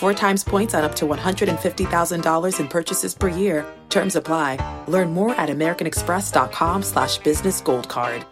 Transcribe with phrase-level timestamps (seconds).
[0.00, 3.66] Four times points on up to $150,000 in purchases per year.
[3.90, 4.56] Terms apply.
[4.88, 8.24] Learn more at americanexpress.com slash business gold card.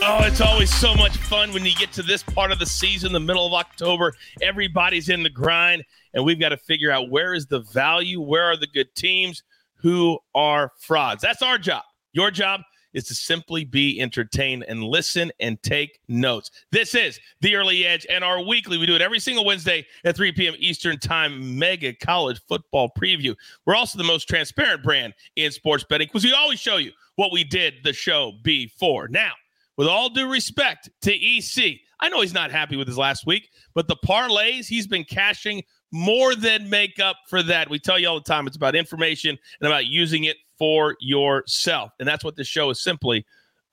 [0.00, 3.12] Oh, it's always so much fun when you get to this part of the season,
[3.12, 4.12] the middle of October.
[4.40, 5.82] Everybody's in the grind,
[6.14, 9.42] and we've got to figure out where is the value, where are the good teams,
[9.74, 11.20] who are frauds.
[11.20, 11.82] That's our job.
[12.12, 12.60] Your job
[12.94, 16.50] is to simply be entertained and listen and take notes.
[16.72, 18.78] This is the Early Edge and our weekly.
[18.78, 20.54] We do it every single Wednesday at 3 p.m.
[20.58, 21.58] Eastern Time.
[21.58, 23.34] Mega college football preview.
[23.66, 27.32] We're also the most transparent brand in sports betting because we always show you what
[27.32, 29.08] we did the show before.
[29.08, 29.32] Now,
[29.76, 33.50] with all due respect to EC, I know he's not happy with his last week,
[33.74, 37.68] but the parlays he's been cashing more than make up for that.
[37.68, 41.92] We tell you all the time it's about information and about using it for yourself.
[41.98, 43.24] And that's what this show is simply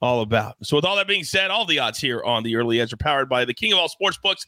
[0.01, 0.55] all about.
[0.63, 2.97] So, with all that being said, all the odds here on the early edge are
[2.97, 4.45] powered by the king of all sports books,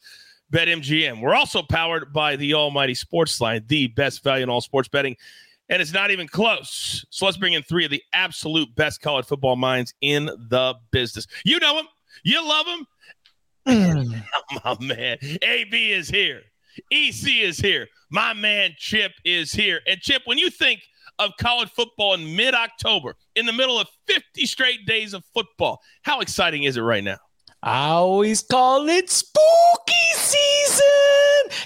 [0.51, 1.21] BetMGM.
[1.21, 5.15] We're also powered by the almighty Sportsline, the best value in all sports betting.
[5.69, 7.05] And it's not even close.
[7.11, 11.27] So let's bring in three of the absolute best college football minds in the business.
[11.45, 11.87] You know them,
[12.23, 12.87] you love them.
[14.65, 16.41] my man, AB is here.
[16.91, 17.87] EC is here.
[18.09, 19.81] My man Chip is here.
[19.87, 20.81] And Chip, when you think
[21.19, 25.79] of college football in mid October, in the middle of 50 straight days of football,
[26.03, 27.17] how exciting is it right now?
[27.61, 31.08] I always call it spooky season.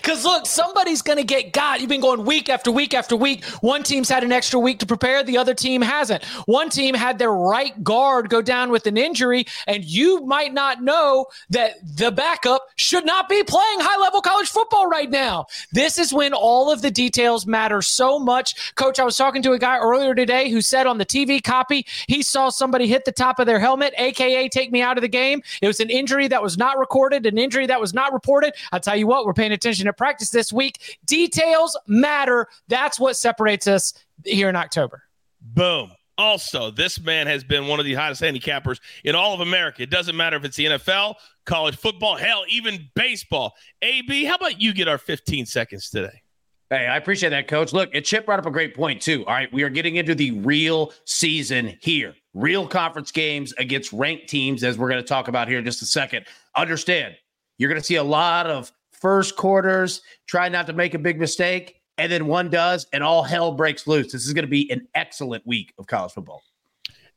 [0.01, 1.79] Because look, somebody's going to get got.
[1.79, 3.43] You've been going week after week after week.
[3.61, 6.23] One team's had an extra week to prepare, the other team hasn't.
[6.45, 10.81] One team had their right guard go down with an injury, and you might not
[10.81, 15.45] know that the backup should not be playing high level college football right now.
[15.71, 18.75] This is when all of the details matter so much.
[18.75, 21.85] Coach, I was talking to a guy earlier today who said on the TV copy
[22.07, 25.07] he saw somebody hit the top of their helmet, AKA take me out of the
[25.07, 25.41] game.
[25.61, 28.53] It was an injury that was not recorded, an injury that was not reported.
[28.71, 30.97] I'll tell you what, we're paying attention to practice this week.
[31.05, 32.47] Details matter.
[32.67, 33.93] That's what separates us
[34.25, 35.03] here in October.
[35.41, 35.91] Boom.
[36.17, 39.81] Also, this man has been one of the hottest handicappers in all of America.
[39.81, 43.55] It doesn't matter if it's the NFL, college football, hell, even baseball.
[43.81, 46.21] AB, how about you get our 15 seconds today?
[46.69, 47.73] Hey, I appreciate that, coach.
[47.73, 49.25] Look, and Chip brought up a great point, too.
[49.25, 52.15] All right, we are getting into the real season here.
[52.33, 55.81] Real conference games against ranked teams, as we're going to talk about here in just
[55.81, 56.25] a second.
[56.55, 57.15] Understand,
[57.57, 58.71] you're going to see a lot of
[59.03, 63.21] first quarters, try not to make a big mistake, and then one does, and all
[63.21, 64.13] hell breaks loose.
[64.13, 66.41] This is going to be an excellent week of college football.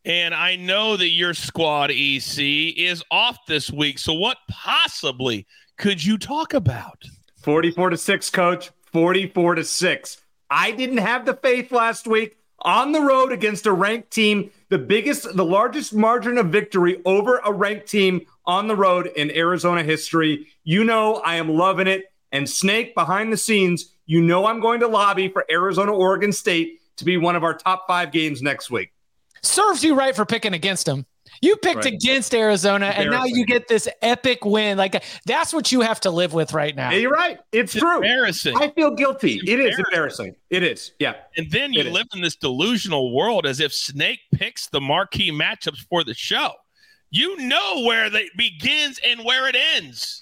[0.05, 4.01] And I know that your squad, EC, is off this week.
[4.01, 5.47] So, what possibly
[5.79, 7.05] could you talk about?
[7.43, 8.71] 44 to 6, coach.
[8.93, 10.21] 44 to 6.
[10.51, 14.79] I didn't have the faith last week on the road against a ranked team, the
[14.79, 19.83] biggest, the largest margin of victory over a ranked team on the road in Arizona
[19.83, 20.47] history.
[20.65, 22.13] You know, I am loving it.
[22.33, 26.81] And Snake behind the scenes, you know, I'm going to lobby for Arizona, Oregon State
[26.97, 28.93] to be one of our top five games next week.
[29.43, 31.07] Serves you right for picking against them.
[31.43, 31.93] You picked right.
[31.93, 34.79] against Arizona, and now you get this epic win.
[34.79, 36.91] Like that's what you have to live with right now.
[36.91, 37.39] Yeah, you're right.
[37.53, 37.97] It's, it's true.
[37.97, 38.57] Embarrassing.
[38.57, 39.35] I feel guilty.
[39.35, 40.35] It's it is embarrassing.
[40.51, 40.93] It is.
[40.99, 41.15] Yeah.
[41.37, 42.17] And then you it live is.
[42.17, 46.53] in this delusional world as if Snake picks the marquee matchups for the show.
[47.11, 50.21] You know where it begins and where it ends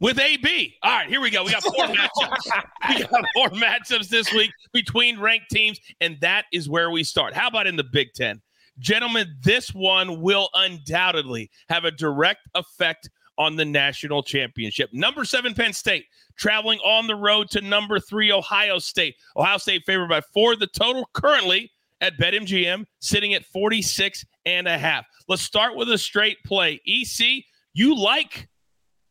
[0.00, 0.74] with AB.
[0.82, 1.44] All right, here we go.
[1.44, 2.62] We got four matchups.
[2.88, 7.34] We got four matchups this week between ranked teams, and that is where we start.
[7.34, 8.40] How about in the Big Ten?
[8.78, 14.90] Gentlemen, this one will undoubtedly have a direct effect on the national championship.
[14.92, 16.06] Number seven, Penn State,
[16.36, 19.16] traveling on the road to number three, Ohio State.
[19.36, 20.56] Ohio State favored by four.
[20.56, 21.70] The total currently
[22.00, 25.06] at BetMGM sitting at 46 and a half.
[25.28, 26.80] Let's start with a straight play.
[26.86, 28.48] EC, you like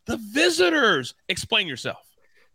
[0.06, 1.14] the visitors.
[1.28, 2.06] Explain yourself.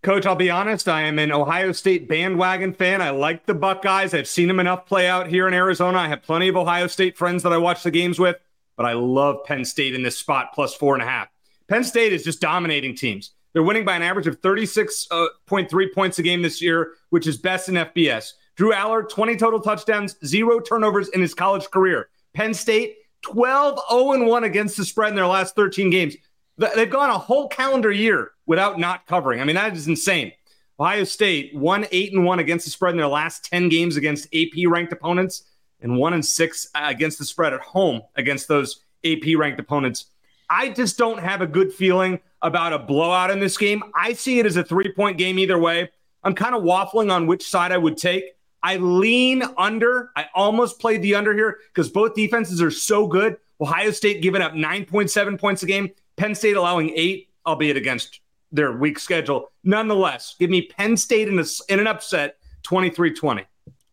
[0.03, 0.87] Coach, I'll be honest.
[0.87, 3.01] I am an Ohio State bandwagon fan.
[3.01, 4.13] I like the Buckeyes.
[4.13, 5.97] I've seen them enough play out here in Arizona.
[5.97, 8.37] I have plenty of Ohio State friends that I watch the games with,
[8.77, 11.29] but I love Penn State in this spot plus four and a half.
[11.69, 13.31] Penn State is just dominating teams.
[13.55, 17.39] They're winning by an average of 36.3 uh, points a game this year, which is
[17.39, 18.33] best in FBS.
[18.57, 22.09] Drew Allar, 20 total touchdowns, zero turnovers in his college career.
[22.35, 26.17] Penn State, 12 0 1 against the spread in their last 13 games.
[26.57, 29.41] They've gone a whole calendar year without not covering.
[29.41, 30.33] I mean, that is insane.
[30.79, 34.27] Ohio State won eight and one against the spread in their last 10 games against
[34.35, 35.45] AP ranked opponents
[35.81, 40.07] and one and six uh, against the spread at home against those AP ranked opponents.
[40.51, 43.83] I just don't have a good feeling about a blowout in this game.
[43.95, 45.91] I see it as a three point game either way.
[46.23, 48.25] I'm kind of waffling on which side I would take.
[48.65, 50.11] I lean under.
[50.17, 53.37] I almost played the under here because both defenses are so good.
[53.61, 58.21] Ohio State giving up 9.7 points a game, Penn State allowing eight, albeit against
[58.51, 59.53] their weak schedule.
[59.65, 63.45] Nonetheless, give me Penn State in, a, in an upset 23 20.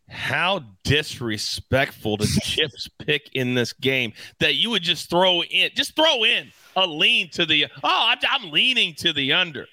[0.08, 5.98] How disrespectful to Chip's pick in this game that you would just throw in, just
[5.98, 9.68] throw in a lean to the, oh, I'm, I'm leaning to the under.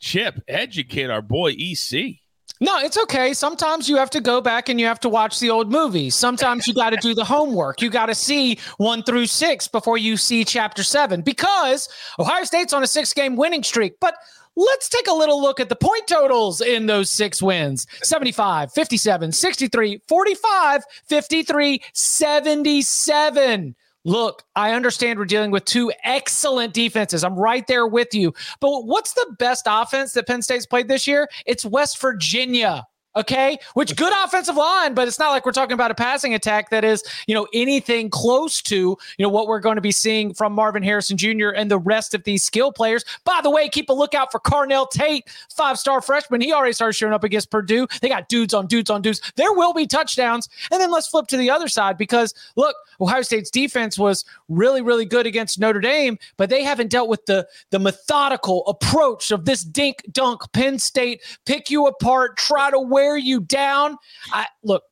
[0.00, 2.21] Chip, educate our boy EC.
[2.62, 3.34] No, it's okay.
[3.34, 6.14] Sometimes you have to go back and you have to watch the old movies.
[6.14, 7.82] Sometimes you got to do the homework.
[7.82, 11.88] You got to see one through six before you see chapter seven because
[12.20, 13.98] Ohio State's on a six game winning streak.
[13.98, 14.14] But
[14.54, 19.32] let's take a little look at the point totals in those six wins 75, 57,
[19.32, 23.74] 63, 45, 53, 77.
[24.04, 27.22] Look, I understand we're dealing with two excellent defenses.
[27.22, 28.34] I'm right there with you.
[28.60, 31.28] But what's the best offense that Penn State's played this year?
[31.46, 32.86] It's West Virginia.
[33.14, 36.70] Okay, which good offensive line, but it's not like we're talking about a passing attack
[36.70, 40.32] that is, you know, anything close to, you know, what we're going to be seeing
[40.32, 41.50] from Marvin Harrison Jr.
[41.50, 43.04] and the rest of these skill players.
[43.24, 46.40] By the way, keep a lookout for Carnell Tate, five star freshman.
[46.40, 47.86] He already started showing up against Purdue.
[48.00, 49.20] They got dudes on dudes on dudes.
[49.36, 50.48] There will be touchdowns.
[50.70, 54.80] And then let's flip to the other side because look, Ohio State's defense was really,
[54.80, 59.44] really good against Notre Dame, but they haven't dealt with the the methodical approach of
[59.44, 63.96] this dink dunk Penn State pick you apart, try to wear wear you down.
[64.32, 64.84] I look,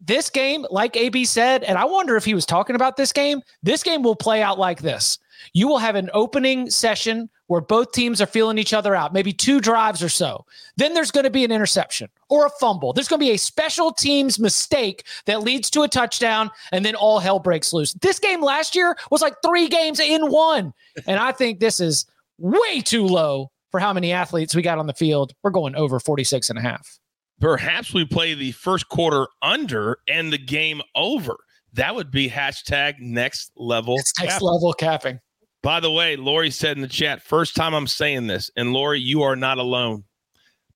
[0.00, 3.40] this game, like AB said, and I wonder if he was talking about this game,
[3.62, 5.18] this game will play out like this.
[5.54, 9.32] You will have an opening session where both teams are feeling each other out, maybe
[9.32, 10.44] two drives or so.
[10.76, 12.92] Then there's going to be an interception or a fumble.
[12.92, 16.94] There's going to be a special teams mistake that leads to a touchdown, and then
[16.94, 17.92] all hell breaks loose.
[17.94, 20.72] This game last year was like three games in one.
[21.06, 22.06] And I think this is
[22.38, 25.32] way too low for how many athletes we got on the field.
[25.42, 26.98] We're going over 46 and a half
[27.40, 31.36] perhaps we play the first quarter under and the game over.
[31.72, 33.96] That would be hashtag next level.
[33.98, 34.46] It's next capping.
[34.46, 35.20] level capping.
[35.62, 39.00] By the way, Lori said in the chat, first time I'm saying this, and Lori,
[39.00, 40.04] you are not alone,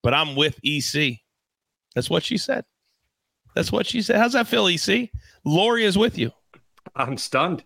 [0.03, 1.19] but I'm with EC.
[1.95, 2.65] That's what she said.
[3.55, 4.17] That's what she said.
[4.17, 5.11] How's that feel, EC?
[5.45, 6.33] Lori is with you.
[6.97, 7.65] I'm stunned.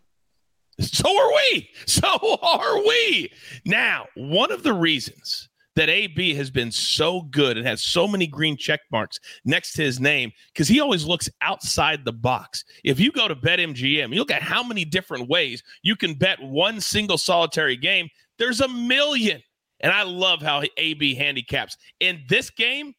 [0.80, 1.70] So are we.
[1.86, 3.30] So are we.
[3.64, 8.26] Now, one of the reasons that AB has been so good and has so many
[8.26, 12.64] green check marks next to his name because he always looks outside the box.
[12.84, 16.42] If you go to BetMGM, you look at how many different ways you can bet
[16.42, 18.08] one single solitary game,
[18.38, 19.42] there's a million.
[19.80, 21.76] And I love how AB handicaps.
[22.00, 22.94] And this game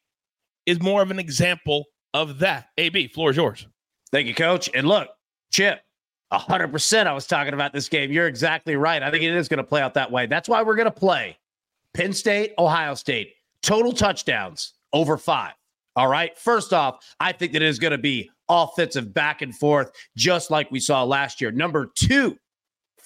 [0.65, 2.67] is more of an example of that.
[2.77, 3.67] AB, floor is yours.
[4.12, 4.69] Thank you, coach.
[4.74, 5.07] And look,
[5.51, 5.81] Chip,
[6.31, 8.12] 100% I was talking about this game.
[8.12, 9.01] You're exactly right.
[9.01, 10.25] I think it is going to play out that way.
[10.25, 11.38] That's why we're going to play
[11.93, 15.53] Penn State, Ohio State, total touchdowns over five.
[15.95, 16.38] All right.
[16.38, 20.50] First off, I think that it is going to be offensive back and forth, just
[20.50, 21.51] like we saw last year.
[21.51, 22.38] Number two,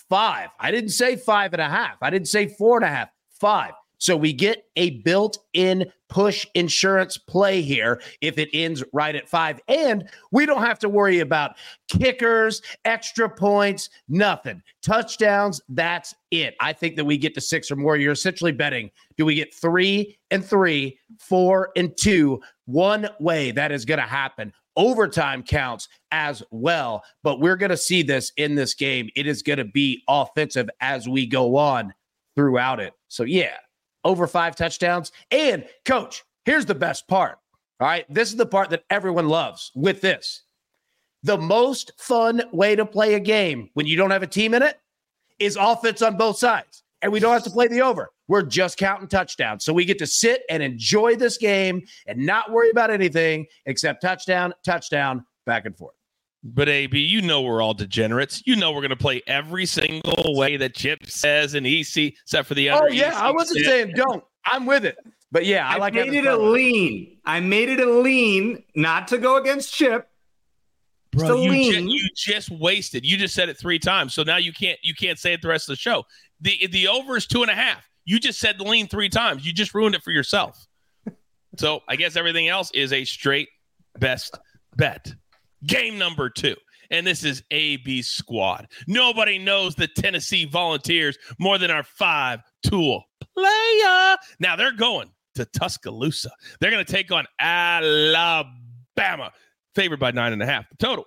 [0.09, 0.49] five.
[0.59, 1.97] I didn't say five and a half.
[2.01, 3.09] I didn't say four and a half.
[3.39, 3.73] Five.
[3.97, 9.27] So we get a built in push insurance play here if it ends right at
[9.27, 9.59] five.
[9.67, 11.55] And we don't have to worry about
[11.87, 14.61] kickers, extra points, nothing.
[14.81, 16.55] Touchdowns, that's it.
[16.61, 17.97] I think that we get to six or more.
[17.97, 22.39] You're essentially betting do we get three and three, four and two?
[22.65, 24.53] One way that is going to happen.
[24.75, 29.09] Overtime counts as well, but we're going to see this in this game.
[29.15, 31.95] It is going to be offensive as we go on
[32.35, 32.93] throughout it.
[33.07, 33.55] So, yeah,
[34.07, 35.11] over five touchdowns.
[35.31, 37.37] And coach, here's the best part.
[37.79, 38.05] All right.
[38.09, 40.43] This is the part that everyone loves with this.
[41.23, 44.63] The most fun way to play a game when you don't have a team in
[44.63, 44.79] it
[45.39, 46.83] is offense on both sides.
[47.01, 48.09] And we don't have to play the over.
[48.27, 49.63] We're just counting touchdowns.
[49.63, 54.01] So we get to sit and enjoy this game and not worry about anything except
[54.01, 55.96] touchdown, touchdown, back and forth.
[56.49, 58.41] But AB, you know we're all degenerates.
[58.45, 62.47] You know we're going to play every single way that Chip says and EC, except
[62.47, 62.85] for the other.
[62.85, 64.23] Oh yeah, EC I wasn't saying don't.
[64.45, 64.97] I'm with it.
[65.29, 65.99] But yeah, I, like it.
[65.99, 67.17] I like made it a lean.
[67.25, 70.07] I made it a lean, not to go against Chip.
[71.11, 73.05] Bro, you, ju- you just wasted.
[73.05, 75.49] You just said it three times, so now you can't you can't say it the
[75.49, 76.05] rest of the show.
[76.39, 77.85] the The over is two and a half.
[78.05, 79.45] You just said the lean three times.
[79.45, 80.65] You just ruined it for yourself.
[81.57, 83.49] so I guess everything else is a straight
[83.99, 84.37] best
[84.77, 85.13] bet.
[85.65, 86.55] Game number two.
[86.89, 88.67] And this is AB squad.
[88.87, 94.15] Nobody knows the Tennessee Volunteers more than our five tool player.
[94.39, 96.31] Now they're going to Tuscaloosa.
[96.59, 98.51] They're going to take on Alabama,
[99.75, 100.69] favored by nine and a half.
[100.69, 101.05] The total,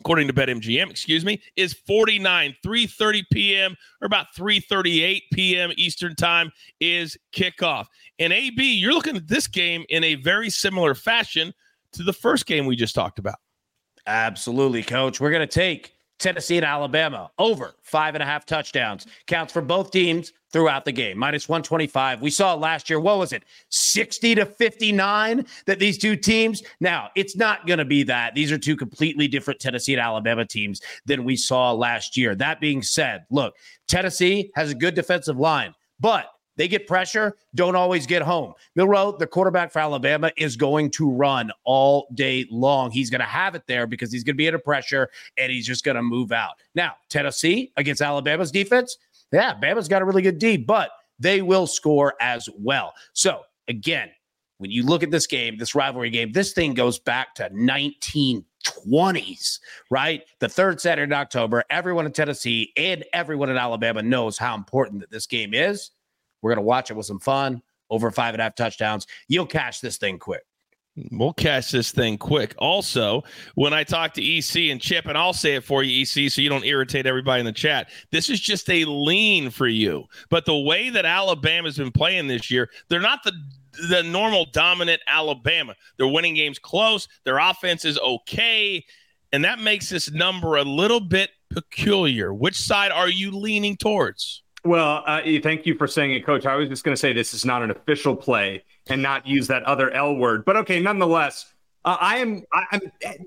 [0.00, 2.54] according to BetMGM, excuse me, is 49.
[2.64, 3.76] 3:30 p.m.
[4.02, 5.72] or about 3:38 p.m.
[5.76, 6.50] Eastern time
[6.80, 7.86] is kickoff.
[8.18, 11.54] And AB, you're looking at this game in a very similar fashion
[11.92, 13.36] to the first game we just talked about.
[14.06, 15.20] Absolutely, coach.
[15.20, 19.06] We're going to take Tennessee and Alabama over five and a half touchdowns.
[19.26, 21.18] Counts for both teams throughout the game.
[21.18, 22.22] Minus 125.
[22.22, 23.44] We saw last year, what was it?
[23.68, 26.62] 60 to 59 that these two teams.
[26.80, 28.34] Now, it's not going to be that.
[28.34, 32.34] These are two completely different Tennessee and Alabama teams than we saw last year.
[32.34, 33.54] That being said, look,
[33.86, 38.54] Tennessee has a good defensive line, but they get pressure, don't always get home.
[38.74, 42.90] Milroe, the quarterback for Alabama, is going to run all day long.
[42.90, 45.66] He's going to have it there because he's going to be under pressure and he's
[45.66, 46.54] just going to move out.
[46.74, 48.96] Now, Tennessee against Alabama's defense,
[49.32, 52.94] yeah, Bama's got a really good D, but they will score as well.
[53.12, 54.10] So, again,
[54.58, 59.60] when you look at this game, this rivalry game, this thing goes back to 1920s,
[59.90, 60.22] right?
[60.38, 61.62] The third Saturday in October.
[61.68, 65.90] Everyone in Tennessee and everyone in Alabama knows how important that this game is.
[66.42, 67.62] We're going to watch it with some fun.
[67.88, 69.06] Over five and a half touchdowns.
[69.28, 70.42] You'll catch this thing quick.
[71.10, 72.54] We'll catch this thing quick.
[72.58, 73.22] Also,
[73.54, 76.40] when I talk to EC and Chip, and I'll say it for you, EC, so
[76.40, 77.90] you don't irritate everybody in the chat.
[78.10, 80.04] This is just a lean for you.
[80.30, 83.32] But the way that Alabama's been playing this year, they're not the
[83.90, 85.74] the normal dominant Alabama.
[85.98, 87.08] They're winning games close.
[87.24, 88.82] Their offense is okay,
[89.32, 92.32] and that makes this number a little bit peculiar.
[92.32, 94.42] Which side are you leaning towards?
[94.66, 96.44] Well, uh, thank you for saying it, Coach.
[96.44, 99.46] I was just going to say this is not an official play and not use
[99.46, 100.80] that other L word, but okay.
[100.80, 101.52] Nonetheless,
[101.84, 102.80] uh, I am I, am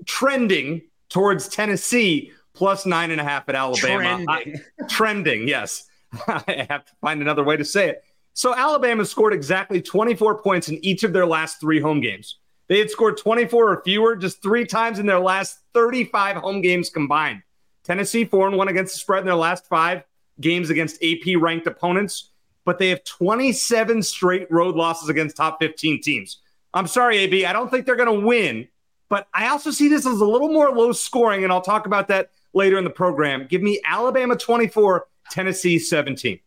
[0.04, 4.26] trending towards Tennessee plus nine and a half at Alabama.
[4.26, 4.54] Trending, I,
[4.88, 5.88] trending yes.
[6.26, 8.04] I have to find another way to say it.
[8.34, 12.36] So Alabama scored exactly 24 points in each of their last three home games.
[12.68, 16.90] They had scored 24 or fewer just three times in their last 35 home games
[16.90, 17.42] combined.
[17.82, 20.02] Tennessee four and one against the spread in their last five
[20.40, 22.30] games against AP ranked opponents,
[22.64, 26.38] but they have 27 straight road losses against top 15 teams.
[26.72, 27.44] I'm sorry, AB.
[27.44, 28.68] I don't think they're going to win,
[29.08, 32.08] but I also see this as a little more low scoring, and I'll talk about
[32.08, 33.46] that later in the program.
[33.48, 36.38] Give me Alabama 24, Tennessee 17.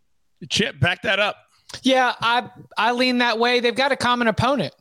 [0.50, 1.38] Chip, back that up.
[1.82, 3.60] Yeah, I I lean that way.
[3.60, 4.76] They've got a common opponent.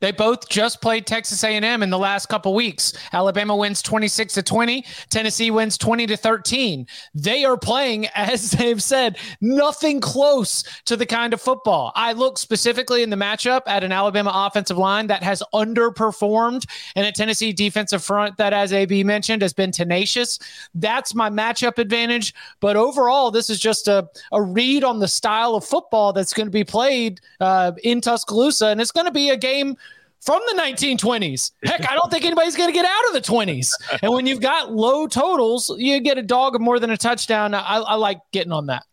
[0.00, 2.92] They both just played Texas A&M in the last couple weeks.
[3.12, 6.86] Alabama wins 26 to 20, Tennessee wins 20 to 13.
[7.14, 11.92] They are playing as they've said nothing close to the kind of football.
[11.94, 17.06] I look specifically in the matchup at an Alabama offensive line that has underperformed and
[17.06, 20.38] a Tennessee defensive front that as AB mentioned has been tenacious.
[20.74, 25.54] That's my matchup advantage, but overall this is just a a read on the style
[25.54, 29.30] of football that's going to be played uh, in Tuscaloosa and it's going to be
[29.30, 29.76] a game
[30.20, 31.52] from the 1920s.
[31.64, 33.70] Heck, I don't think anybody's going to get out of the 20s.
[34.02, 37.54] And when you've got low totals, you get a dog of more than a touchdown.
[37.54, 38.84] I, I like getting on that.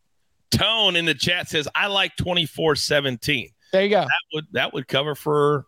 [0.52, 3.50] Tone in the chat says, I like 24 17.
[3.72, 4.02] There you go.
[4.02, 5.66] That would that would cover for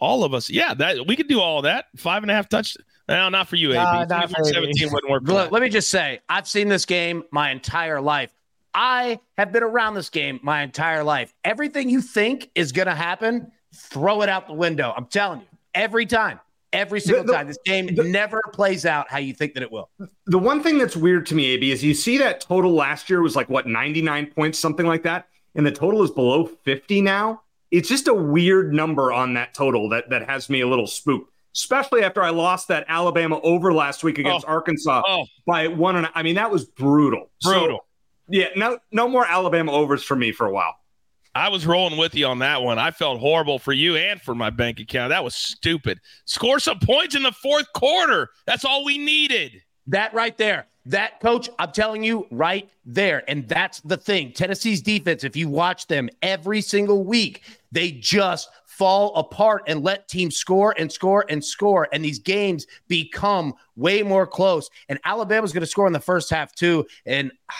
[0.00, 0.50] all of us.
[0.50, 1.84] Yeah, that we could do all that.
[1.96, 2.76] Five and a half touch.
[3.08, 4.08] No, not for you, AB.
[4.08, 5.22] 17 wouldn't work.
[5.24, 8.30] Look, let me just say, I've seen this game my entire life.
[8.74, 11.32] I have been around this game my entire life.
[11.44, 14.92] Everything you think is going to happen throw it out the window.
[14.96, 16.40] I'm telling you, every time,
[16.72, 19.62] every single the, the, time, this game the, never plays out how you think that
[19.62, 19.90] it will.
[20.26, 23.22] The one thing that's weird to me, AB, is you see that total last year
[23.22, 27.42] was like what 99 points, something like that, and the total is below 50 now.
[27.70, 31.30] It's just a weird number on that total that that has me a little spooked.
[31.54, 35.26] Especially after I lost that Alabama over last week against oh, Arkansas oh.
[35.46, 37.30] by one and I mean that was brutal.
[37.42, 37.78] Brutal.
[37.78, 37.84] So,
[38.28, 40.74] yeah, no no more Alabama overs for me for a while.
[41.34, 42.78] I was rolling with you on that one.
[42.78, 45.10] I felt horrible for you and for my bank account.
[45.10, 46.00] That was stupid.
[46.26, 48.30] Score some points in the fourth quarter.
[48.46, 49.62] That's all we needed.
[49.86, 50.66] That right there.
[50.84, 53.22] That coach, I'm telling you right there.
[53.28, 54.32] And that's the thing.
[54.32, 60.08] Tennessee's defense, if you watch them every single week, they just fall apart and let
[60.08, 61.88] teams score and score and score.
[61.92, 64.68] And these games become way more close.
[64.88, 66.86] And Alabama's going to score in the first half, too.
[67.06, 67.54] And ah,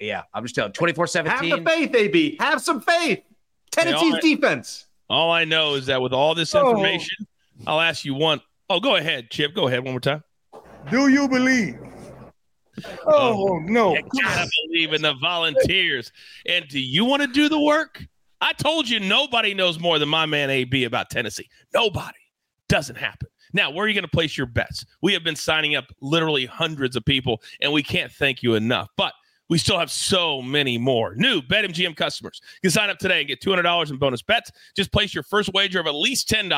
[0.00, 1.50] yeah, I'm just telling 24 17.
[1.50, 2.36] Have the faith, AB.
[2.40, 3.22] Have some faith.
[3.70, 4.86] Tennessee's I, defense.
[5.10, 6.70] All I know is that with all this oh.
[6.70, 7.26] information,
[7.66, 7.72] oh.
[7.72, 8.40] I'll ask you one.
[8.70, 9.54] Oh, go ahead, Chip.
[9.54, 10.22] Go ahead one more time.
[10.90, 11.78] Do you believe?
[13.06, 13.94] Oh, oh no!
[13.94, 16.12] You gotta believe in the volunteers.
[16.46, 18.04] And do you want to do the work?
[18.40, 21.48] I told you nobody knows more than my man AB about Tennessee.
[21.74, 22.18] Nobody.
[22.68, 23.28] Doesn't happen.
[23.52, 24.84] Now, where are you going to place your bets?
[25.00, 28.88] We have been signing up literally hundreds of people, and we can't thank you enough.
[28.96, 29.14] But
[29.48, 32.40] we still have so many more new BetMGM customers.
[32.62, 34.50] You can sign up today and get $200 in bonus bets.
[34.76, 36.52] Just place your first wager of at least $10,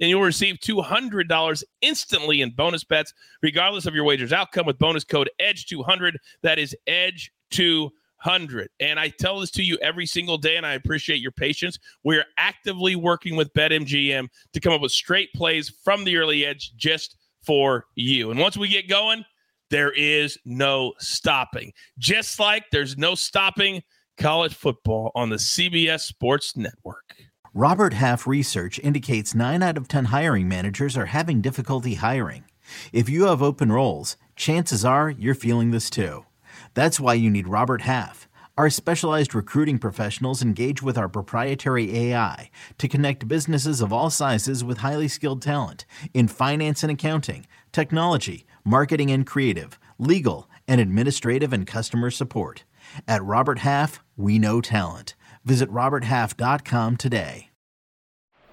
[0.00, 5.04] and you'll receive $200 instantly in bonus bets, regardless of your wager's outcome, with bonus
[5.04, 6.14] code EDGE200.
[6.42, 8.68] That is EDGE200 hundred.
[8.80, 11.78] And I tell this to you every single day, and I appreciate your patience.
[12.04, 16.44] We are actively working with BetMGM to come up with straight plays from the early
[16.44, 18.30] edge just for you.
[18.30, 19.24] And once we get going,
[19.70, 21.72] there is no stopping.
[21.98, 23.82] Just like there's no stopping
[24.16, 27.14] college football on the CBS Sports Network.
[27.54, 32.44] Robert Half research indicates 9 out of 10 hiring managers are having difficulty hiring.
[32.92, 36.26] If you have open roles, chances are you're feeling this too.
[36.74, 38.28] That's why you need Robert Half.
[38.58, 44.64] Our specialized recruiting professionals engage with our proprietary AI to connect businesses of all sizes
[44.64, 51.54] with highly skilled talent in finance and accounting, technology, marketing and creative, legal, and administrative
[51.54, 52.64] and customer support.
[53.06, 55.14] At Robert Half, we know talent.
[55.44, 57.48] Visit RobertHalf.com today.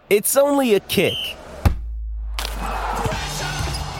[0.09, 1.17] It's only a kick,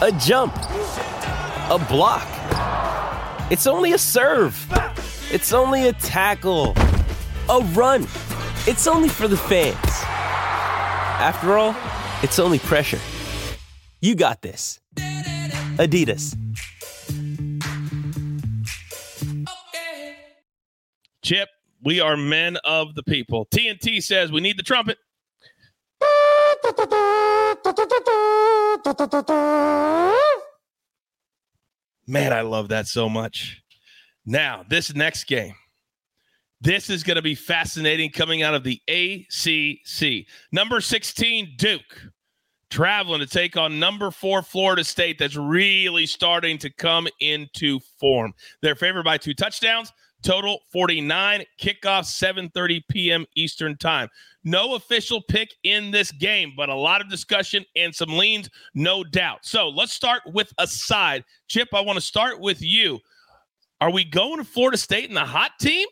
[0.00, 2.26] a jump, a block.
[3.50, 4.56] It's only a serve.
[5.30, 6.74] It's only a tackle.
[7.48, 8.04] A run.
[8.66, 9.76] It's only for the fans.
[11.18, 11.74] After all,
[12.22, 13.00] it's only pressure.
[14.00, 14.80] You got this.
[15.78, 16.34] Adidas.
[21.22, 21.48] Chip,
[21.82, 23.46] we are men of the people.
[23.46, 24.98] TNT says we need the trumpet.
[32.06, 33.62] Man, I love that so much.
[34.24, 35.54] Now, this next game,
[36.60, 40.26] this is going to be fascinating coming out of the ACC.
[40.52, 42.10] Number 16, Duke,
[42.70, 48.32] traveling to take on number four, Florida State, that's really starting to come into form.
[48.62, 49.92] They're favored by two touchdowns.
[50.22, 53.26] Total 49, kickoff 7:30 p.m.
[53.36, 54.08] Eastern Time.
[54.44, 59.04] No official pick in this game, but a lot of discussion and some leans, no
[59.04, 59.40] doubt.
[59.44, 61.24] So let's start with a side.
[61.48, 62.98] Chip, I want to start with you.
[63.80, 65.86] Are we going to Florida State in the hot team?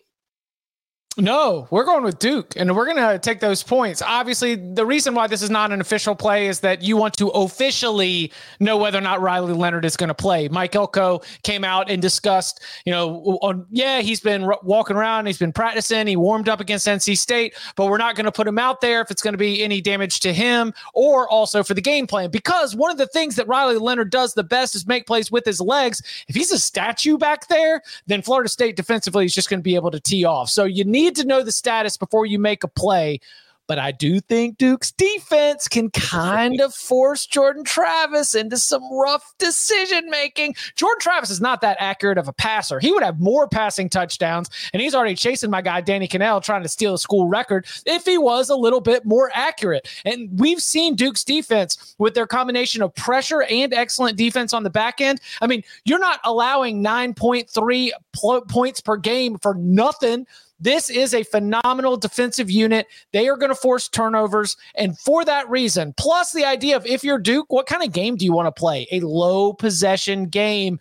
[1.16, 4.02] No, we're going with Duke, and we're going to take those points.
[4.02, 7.28] Obviously, the reason why this is not an official play is that you want to
[7.28, 10.48] officially know whether or not Riley Leonard is going to play.
[10.48, 15.38] Mike Elko came out and discussed, you know, on yeah, he's been walking around, he's
[15.38, 18.58] been practicing, he warmed up against NC State, but we're not going to put him
[18.58, 21.80] out there if it's going to be any damage to him or also for the
[21.80, 22.28] game plan.
[22.28, 25.44] Because one of the things that Riley Leonard does the best is make plays with
[25.44, 26.02] his legs.
[26.26, 29.76] If he's a statue back there, then Florida State defensively is just going to be
[29.76, 30.50] able to tee off.
[30.50, 33.20] So you need need to know the status before you make a play.
[33.66, 39.34] But I do think Duke's defense can kind of force Jordan Travis into some rough
[39.38, 40.54] decision making.
[40.76, 42.78] Jordan Travis is not that accurate of a passer.
[42.78, 46.62] He would have more passing touchdowns, and he's already chasing my guy, Danny Kanell, trying
[46.62, 49.88] to steal a school record if he was a little bit more accurate.
[50.04, 54.70] And we've seen Duke's defense with their combination of pressure and excellent defense on the
[54.70, 55.20] back end.
[55.40, 60.26] I mean, you're not allowing 9.3 pl- points per game for nothing.
[60.64, 62.86] This is a phenomenal defensive unit.
[63.12, 64.56] They are going to force turnovers.
[64.74, 68.16] And for that reason, plus the idea of if you're Duke, what kind of game
[68.16, 68.88] do you want to play?
[68.90, 70.80] A low possession game.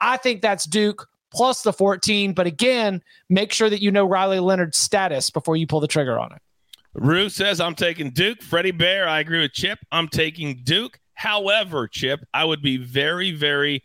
[0.00, 2.32] I think that's Duke plus the 14.
[2.32, 6.16] But again, make sure that you know Riley Leonard's status before you pull the trigger
[6.16, 6.40] on it.
[6.94, 8.40] Rue says, I'm taking Duke.
[8.40, 9.80] Freddie Bear, I agree with Chip.
[9.90, 11.00] I'm taking Duke.
[11.14, 13.82] However, Chip, I would be very, very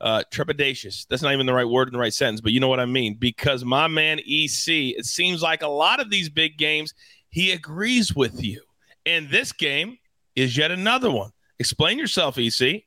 [0.00, 1.06] uh, trepidatious.
[1.08, 2.86] That's not even the right word in the right sentence, but you know what I
[2.86, 3.14] mean.
[3.14, 6.94] Because my man EC, it seems like a lot of these big games,
[7.30, 8.62] he agrees with you.
[9.04, 9.98] And this game
[10.34, 11.32] is yet another one.
[11.58, 12.84] Explain yourself, EC.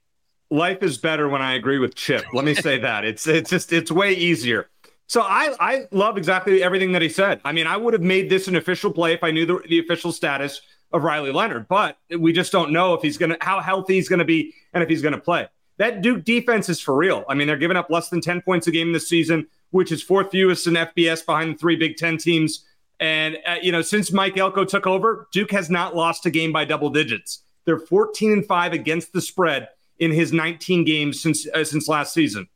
[0.52, 2.26] Life is better when I agree with Chip.
[2.34, 3.06] Let me say that.
[3.06, 4.70] It's it's just it's way easier.
[5.08, 7.40] So I I love exactly everything that he said.
[7.46, 9.80] I mean, I would have made this an official play if I knew the, the
[9.80, 13.94] official status of Riley Leonard, but we just don't know if he's gonna how healthy
[13.94, 15.48] he's gonna be and if he's gonna play
[15.80, 17.24] that Duke defense is for real.
[17.28, 20.04] I mean, they're giving up less than 10 points a game this season, which is
[20.04, 22.66] fourth fewest in FBS behind the three Big Ten teams.
[23.00, 26.52] And, uh, you know, since Mike Elko took over, Duke has not lost a game
[26.52, 27.44] by double digits.
[27.64, 32.14] They're 14 and 5 against the spread in his 19 games since uh, since last
[32.14, 32.48] season.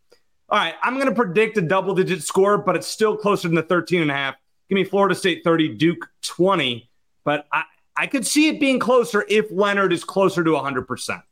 [0.50, 3.56] All right, I'm going to predict a double digit score, but it's still closer than
[3.56, 4.36] the 13 and a half.
[4.70, 6.90] Give me Florida State 30, Duke 20.
[7.24, 7.64] but I,
[7.96, 11.24] I could see it being closer if Leonard is closer to 100%.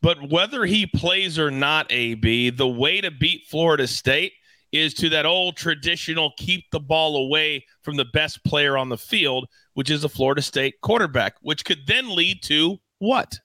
[0.00, 4.32] But whether he plays or not, AB, the way to beat Florida State
[4.70, 8.98] is to that old traditional keep the ball away from the best player on the
[8.98, 13.38] field, which is a Florida State quarterback, which could then lead to what?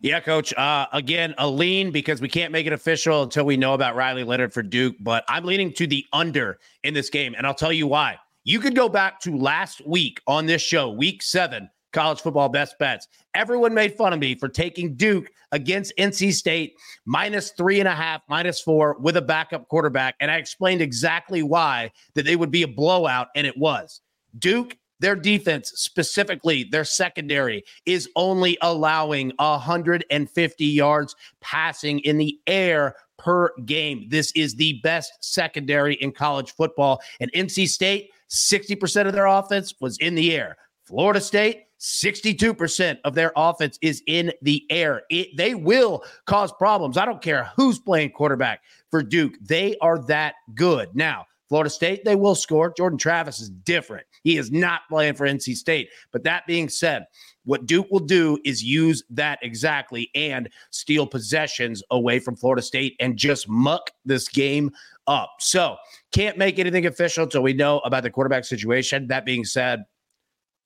[0.00, 0.54] Yeah, coach.
[0.54, 4.22] Uh, again, a lean because we can't make it official until we know about Riley
[4.22, 7.34] Leonard for Duke, but I'm leaning to the under in this game.
[7.36, 8.16] And I'll tell you why.
[8.44, 12.78] You could go back to last week on this show, week seven, college football best
[12.78, 13.08] bets.
[13.34, 16.74] Everyone made fun of me for taking Duke against NC State
[17.06, 20.14] minus three and a half, minus four with a backup quarterback.
[20.20, 24.00] And I explained exactly why that they would be a blowout, and it was.
[24.38, 32.96] Duke their defense, specifically their secondary, is only allowing 150 yards passing in the air
[33.16, 34.06] per game.
[34.08, 37.00] This is the best secondary in college football.
[37.20, 40.56] And NC State, 60% of their offense was in the air.
[40.84, 45.02] Florida State, 62% of their offense is in the air.
[45.10, 46.96] It, they will cause problems.
[46.96, 49.34] I don't care who's playing quarterback for Duke.
[49.40, 50.94] They are that good.
[50.94, 52.72] Now, Florida State, they will score.
[52.76, 54.06] Jordan Travis is different.
[54.22, 55.88] He is not playing for NC State.
[56.12, 57.06] But that being said,
[57.44, 62.96] what Duke will do is use that exactly and steal possessions away from Florida State
[63.00, 64.70] and just muck this game
[65.06, 65.36] up.
[65.40, 65.76] So,
[66.12, 69.06] can't make anything official until we know about the quarterback situation.
[69.08, 69.84] That being said,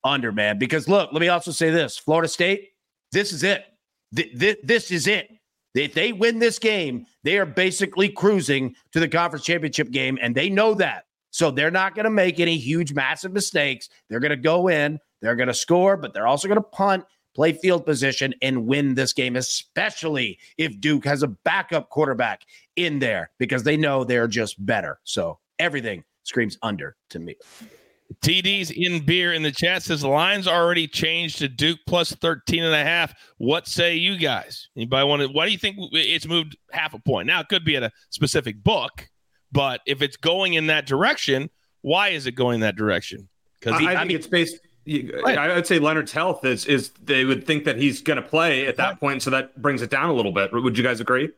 [0.03, 0.57] under, man.
[0.59, 2.69] Because look, let me also say this Florida State,
[3.11, 3.65] this is it.
[4.11, 5.29] This is it.
[5.75, 10.35] If they win this game, they are basically cruising to the conference championship game, and
[10.35, 11.05] they know that.
[11.31, 13.89] So they're not going to make any huge, massive mistakes.
[14.07, 17.05] They're going to go in, they're going to score, but they're also going to punt,
[17.33, 22.43] play field position, and win this game, especially if Duke has a backup quarterback
[22.75, 24.99] in there because they know they're just better.
[25.05, 27.35] So everything screams under to me.
[28.21, 32.63] TD's in beer in the chat says the lines already changed to Duke plus 13
[32.63, 33.13] and a half.
[33.37, 34.69] What say you guys?
[34.75, 37.27] Anybody want to, why do you think it's moved half a point?
[37.27, 39.07] Now it could be at a specific book,
[39.51, 41.49] but if it's going in that direction,
[41.81, 43.29] why is it going that direction?
[43.59, 44.59] Because I, I, think mean, it's based.
[44.87, 48.67] I would say Leonard's health is is they would think that he's going to play
[48.67, 50.51] at that point, so that brings it down a little bit.
[50.51, 51.29] Would you guys agree?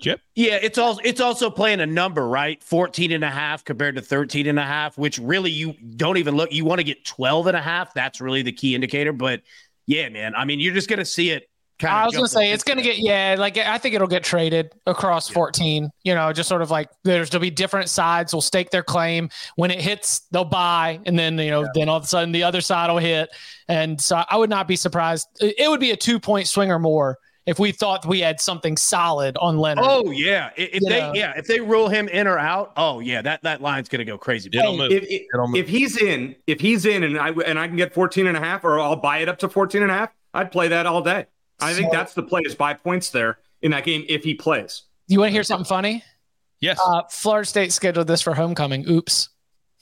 [0.00, 0.20] Chip?
[0.34, 2.62] Yeah, it's also it's also playing a number, right?
[2.62, 6.36] 14 and a half compared to 13 and a half, which really you don't even
[6.36, 7.94] look you want to get 12 and a half.
[7.94, 9.42] That's really the key indicator, but
[9.86, 10.34] yeah, man.
[10.34, 11.50] I mean, you're just going to see it
[11.88, 15.30] I was gonna say it's gonna get yeah, like I think it'll get traded across
[15.30, 15.34] yeah.
[15.34, 15.90] 14.
[16.02, 19.30] You know, just sort of like there's there'll be different sides will stake their claim.
[19.56, 21.68] When it hits, they'll buy, and then you know, yeah.
[21.74, 23.30] then all of a sudden the other side will hit.
[23.68, 25.28] And so I would not be surprised.
[25.40, 28.76] It would be a two point swing or more if we thought we had something
[28.76, 29.84] solid on Leonard.
[29.88, 31.12] Oh yeah, if they know.
[31.14, 34.18] yeah if they rule him in or out, oh yeah, that that line's gonna go
[34.18, 34.50] crazy.
[34.52, 34.92] It'll move.
[34.92, 35.56] If, if, It'll move.
[35.56, 38.40] if he's in, if he's in, and I and I can get 14 and a
[38.40, 41.02] half, or I'll buy it up to 14 and a half, I'd play that all
[41.02, 41.26] day.
[41.60, 44.82] I think that's the play is buy points there in that game if he plays.
[45.08, 46.04] You want to hear something funny?
[46.60, 46.78] Yes.
[46.84, 48.88] Uh, Florida State scheduled this for homecoming.
[48.88, 49.28] Oops.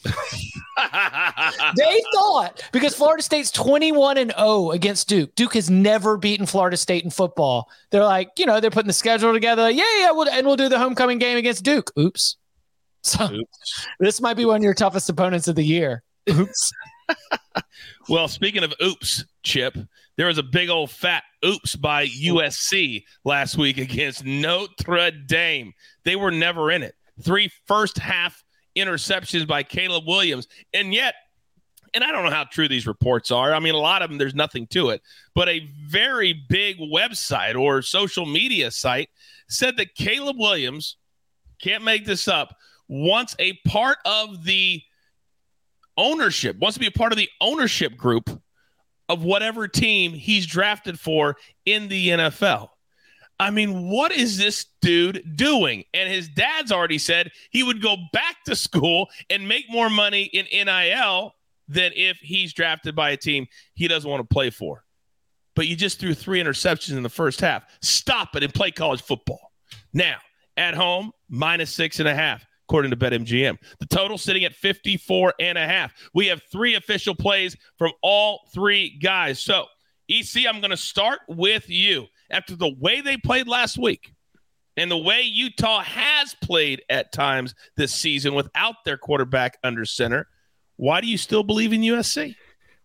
[0.05, 5.35] They thought because Florida State's 21 and 0 against Duke.
[5.35, 7.69] Duke has never beaten Florida State in football.
[7.91, 9.71] They're like, you know, they're putting the schedule together.
[9.71, 11.91] Yeah, yeah, we'll, and we'll do the homecoming game against Duke.
[11.99, 12.37] Oops.
[13.03, 13.87] So Oops.
[14.01, 16.03] this might be one of your toughest opponents of the year.
[16.31, 16.73] Oops.
[18.09, 19.77] well, speaking of oops, Chip,
[20.17, 25.73] there was a big old fat oops by USC last week against Notre Dame.
[26.05, 26.95] They were never in it.
[27.23, 28.45] Three first half
[28.79, 30.49] interceptions by Caleb Williams.
[30.73, 31.15] And yet,
[31.95, 33.53] and I don't know how true these reports are.
[33.55, 35.03] I mean, a lot of them, there's nothing to it.
[35.35, 39.09] But a very big website or social media site
[39.49, 40.97] said that Caleb Williams,
[41.61, 42.57] can't make this up,
[42.89, 44.83] wants a part of the
[45.97, 48.31] ownership, wants to be a part of the ownership group
[49.09, 52.69] of whatever team he's drafted for in the NFL.
[53.41, 55.85] I mean, what is this dude doing?
[55.95, 60.25] And his dad's already said he would go back to school and make more money
[60.25, 61.35] in NIL
[61.69, 64.85] than if he's drafted by a team he doesn't want to play for.
[65.55, 67.65] But you just threw three interceptions in the first half.
[67.81, 69.53] Stop it and play college football.
[69.93, 70.19] Now,
[70.57, 73.59] at home, minus six and a half, according to BetMGM.
[73.79, 75.93] The total sitting at 54 and a half.
[76.15, 79.41] We have three official plays from all three guys.
[79.41, 79.67] So,
[80.09, 84.13] EC, I'm going to start with you after the way they played last week
[84.77, 90.29] and the way Utah has played at times this season without their quarterback under center,
[90.77, 92.37] why do you still believe in USC?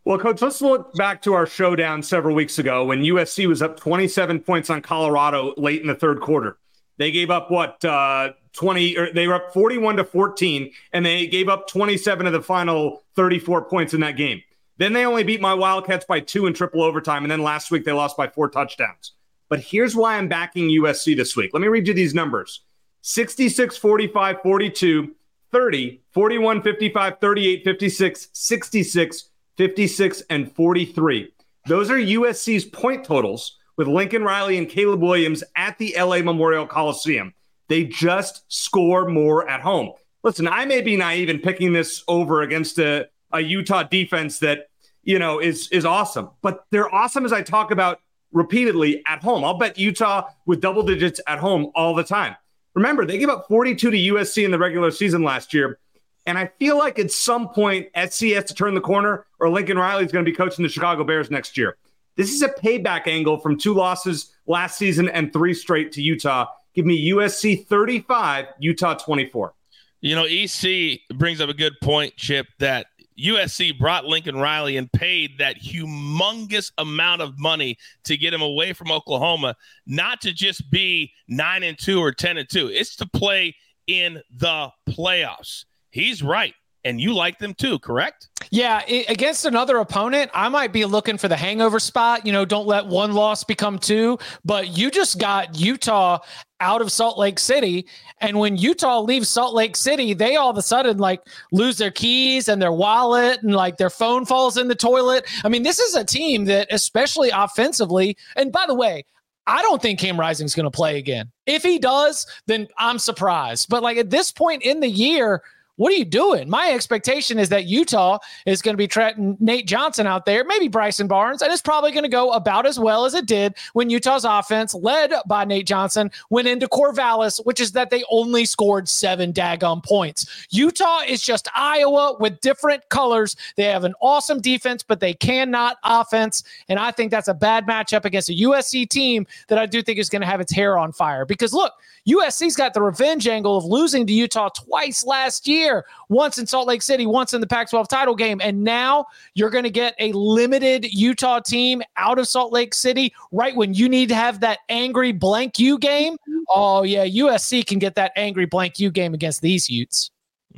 [0.05, 3.79] Well, coach, let's look back to our showdown several weeks ago when USC was up
[3.79, 6.57] 27 points on Colorado late in the third quarter.
[6.97, 11.27] They gave up what uh, 20 or they were up 41 to 14 and they
[11.27, 14.41] gave up 27 of the final 34 points in that game.
[14.77, 17.23] Then they only beat my Wildcats by two in triple overtime.
[17.23, 19.13] And then last week they lost by four touchdowns.
[19.53, 21.51] But here's why I'm backing USC this week.
[21.53, 22.61] Let me read you these numbers
[23.03, 25.15] 66, 45, 42,
[25.51, 31.31] 30, 41, 55, 38, 56, 66, 56, and 43.
[31.67, 36.65] Those are USC's point totals with Lincoln Riley and Caleb Williams at the LA Memorial
[36.65, 37.35] Coliseum.
[37.67, 39.91] They just score more at home.
[40.23, 44.69] Listen, I may be naive in picking this over against a, a Utah defense that,
[45.03, 46.31] you know, is is awesome.
[46.41, 47.99] But they're awesome as I talk about
[48.33, 49.43] repeatedly at home.
[49.43, 52.35] I'll bet Utah with double digits at home all the time.
[52.73, 55.79] Remember, they gave up 42 to USC in the regular season last year.
[56.25, 59.77] And I feel like at some point, SC has to turn the corner, or Lincoln
[59.77, 61.77] Riley is going to be coaching the Chicago Bears next year.
[62.15, 66.47] This is a payback angle from two losses last season and three straight to Utah.
[66.73, 69.53] Give me USC 35, Utah 24.
[70.01, 74.91] You know, EC brings up a good point, Chip, that USC brought Lincoln Riley and
[74.91, 80.69] paid that humongous amount of money to get him away from Oklahoma, not to just
[80.69, 82.69] be nine and two or 10 and two.
[82.69, 83.55] It's to play
[83.87, 85.65] in the playoffs.
[85.91, 86.53] He's right
[86.85, 88.27] and you like them too, correct?
[88.51, 92.25] Yeah, it, against another opponent, I might be looking for the hangover spot.
[92.25, 94.17] You know, don't let one loss become two.
[94.43, 96.19] But you just got Utah
[96.59, 97.85] out of Salt Lake City,
[98.19, 101.91] and when Utah leaves Salt Lake City, they all of a sudden like lose their
[101.91, 105.27] keys and their wallet, and like their phone falls in the toilet.
[105.43, 109.05] I mean, this is a team that, especially offensively, and by the way.
[109.45, 111.29] I don't think Cam Rising's going to play again.
[111.45, 113.67] If he does, then I'm surprised.
[113.67, 115.43] But like at this point in the year,
[115.77, 116.49] what are you doing?
[116.49, 120.67] My expectation is that Utah is going to be treading Nate Johnson out there, maybe
[120.67, 123.89] Bryson Barnes, and it's probably going to go about as well as it did when
[123.89, 128.87] Utah's offense, led by Nate Johnson, went into Corvallis, which is that they only scored
[128.87, 130.47] seven daggum points.
[130.51, 133.35] Utah is just Iowa with different colors.
[133.55, 136.43] They have an awesome defense, but they cannot offense.
[136.69, 139.97] And I think that's a bad matchup against a USC team that I do think
[139.97, 141.25] is going to have its hair on fire.
[141.25, 141.73] Because look,
[142.07, 145.62] USC's got the revenge angle of losing to Utah twice last year,
[146.09, 148.39] once in Salt Lake City, once in the Pac 12 title game.
[148.43, 153.13] And now you're going to get a limited Utah team out of Salt Lake City
[153.31, 156.17] right when you need to have that angry blank U game.
[156.49, 160.11] Oh, yeah, USC can get that angry blank U game against these Utes.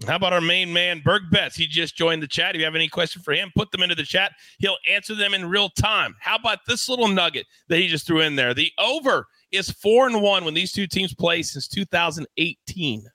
[0.06, 1.56] How about our main man, Berg Betts?
[1.56, 2.54] He just joined the chat.
[2.54, 4.34] If you have any question for him, put them into the chat.
[4.60, 6.16] He'll answer them in real time.
[6.20, 8.54] How about this little nugget that he just threw in there?
[8.54, 13.06] The over is four and one when these two teams play since 2018.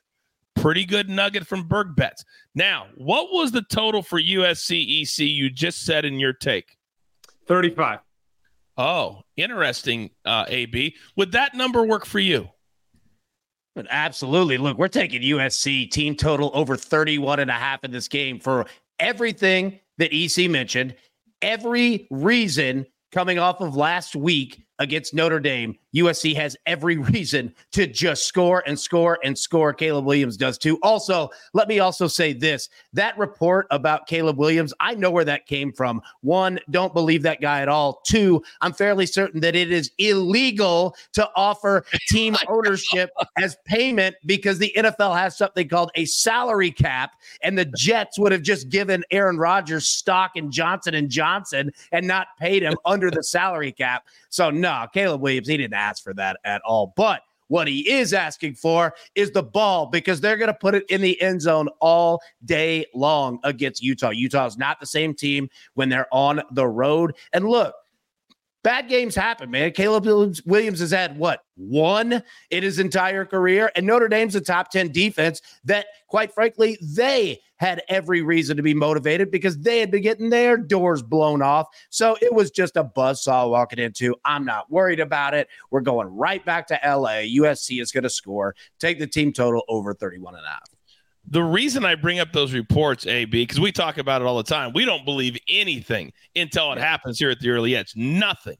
[0.61, 2.23] Pretty good nugget from Berg Betts.
[2.53, 6.77] Now, what was the total for USC EC you just said in your take?
[7.47, 7.97] 35.
[8.77, 10.95] Oh, interesting, uh, AB.
[11.15, 12.47] Would that number work for you?
[13.73, 14.59] But absolutely.
[14.59, 18.67] Look, we're taking USC team total over 31 and a half in this game for
[18.99, 20.93] everything that EC mentioned,
[21.41, 27.87] every reason coming off of last week against Notre Dame, USC has every reason to
[27.87, 29.73] just score and score and score.
[29.73, 30.79] Caleb Williams does too.
[30.83, 35.45] Also, let me also say this that report about Caleb Williams, I know where that
[35.45, 36.01] came from.
[36.21, 38.01] One, don't believe that guy at all.
[38.05, 44.15] Two, I'm fairly certain that it is illegal to offer oh team ownership as payment
[44.25, 48.69] because the NFL has something called a salary cap, and the Jets would have just
[48.69, 53.71] given Aaron Rodgers stock in Johnson and Johnson and not paid him under the salary
[53.71, 54.05] cap.
[54.29, 56.93] So no, Caleb Williams, he didn't ask for that at all.
[56.95, 60.85] But what he is asking for is the ball because they're going to put it
[60.89, 64.11] in the end zone all day long against Utah.
[64.11, 67.13] Utah is not the same team when they're on the road.
[67.33, 67.75] And look,
[68.63, 69.71] bad games happen, man.
[69.71, 70.05] Caleb
[70.45, 74.91] Williams has had what one in his entire career, and Notre Dame's a top 10
[74.91, 80.01] defense that, quite frankly, they had every reason to be motivated because they had been
[80.01, 81.67] getting their doors blown off.
[81.91, 84.15] So it was just a buzz saw walking into.
[84.25, 85.47] I'm not worried about it.
[85.69, 87.27] We're going right back to LA.
[87.37, 88.55] USC is going to score.
[88.79, 90.70] Take the team total over 31 and a half.
[91.29, 94.43] The reason I bring up those reports, AB, because we talk about it all the
[94.43, 94.73] time.
[94.73, 97.93] We don't believe anything until it happens here at the early edge.
[97.95, 98.57] Nothing.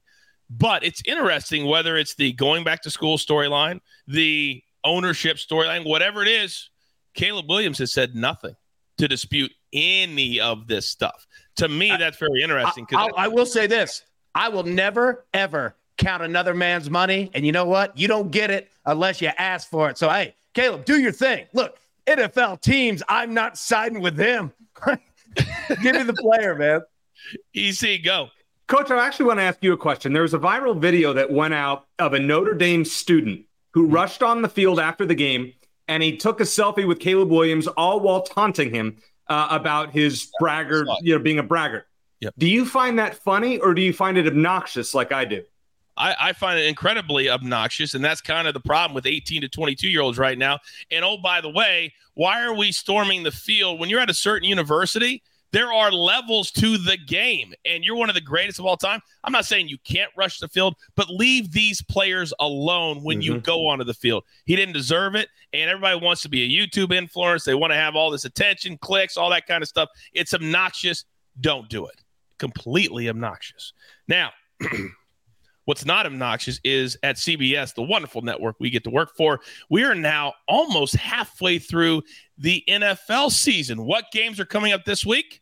[0.49, 6.21] But it's interesting whether it's the going back to school storyline, the ownership storyline, whatever
[6.21, 6.69] it is,
[7.13, 8.55] Caleb Williams has said nothing
[8.97, 11.25] to dispute any of this stuff.
[11.57, 12.85] To me, that's very interesting.
[12.93, 14.03] I, I, I will say this
[14.35, 17.31] I will never, ever count another man's money.
[17.33, 17.97] And you know what?
[17.97, 19.97] You don't get it unless you ask for it.
[19.97, 21.45] So, hey, Caleb, do your thing.
[21.53, 24.51] Look, NFL teams, I'm not siding with them.
[25.81, 26.81] Give me the player, man.
[27.55, 28.29] EC, go.
[28.67, 30.13] Coach, I actually want to ask you a question.
[30.13, 33.93] There was a viral video that went out of a Notre Dame student who mm-hmm.
[33.93, 35.53] rushed on the field after the game
[35.87, 40.31] and he took a selfie with Caleb Williams, all while taunting him uh, about his
[40.39, 41.83] braggart, you know, being a braggart.
[42.21, 42.33] Yep.
[42.37, 45.43] Do you find that funny or do you find it obnoxious like I do?
[45.97, 49.49] I, I, find it incredibly obnoxious, and that's kind of the problem with 18 to
[49.49, 50.59] 22 year olds right now.
[50.89, 54.13] And oh, by the way, why are we storming the field when you're at a
[54.13, 55.21] certain university?
[55.51, 59.01] There are levels to the game, and you're one of the greatest of all time.
[59.25, 63.33] I'm not saying you can't rush the field, but leave these players alone when mm-hmm.
[63.33, 64.23] you go onto the field.
[64.45, 67.45] He didn't deserve it, and everybody wants to be a YouTube influencer.
[67.45, 69.89] They want to have all this attention, clicks, all that kind of stuff.
[70.13, 71.03] It's obnoxious.
[71.41, 72.01] Don't do it.
[72.37, 73.73] Completely obnoxious.
[74.07, 74.31] Now,
[75.65, 79.83] What's not obnoxious is at CBS, the wonderful network we get to work for, we
[79.83, 82.01] are now almost halfway through
[82.37, 83.85] the NFL season.
[83.85, 85.41] What games are coming up this week?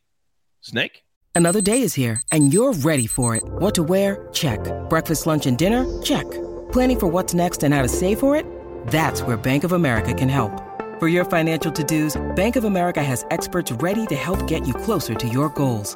[0.61, 1.03] Snake?
[1.35, 3.43] Another day is here, and you're ready for it.
[3.45, 4.27] What to wear?
[4.33, 4.59] Check.
[4.89, 5.85] Breakfast, lunch, and dinner?
[6.01, 6.29] Check.
[6.73, 8.45] Planning for what's next and how to save for it?
[8.87, 10.51] That's where Bank of America can help.
[10.99, 14.73] For your financial to dos, Bank of America has experts ready to help get you
[14.73, 15.95] closer to your goals.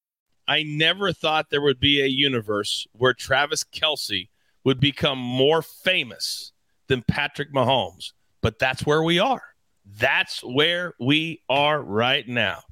[0.51, 4.27] I never thought there would be a universe where Travis Kelce
[4.65, 6.51] would become more famous
[6.87, 8.11] than Patrick Mahomes,
[8.41, 9.43] but that's where we are.
[9.85, 12.63] That's where we are right now.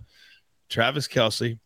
[0.67, 1.57] Travis Kelce.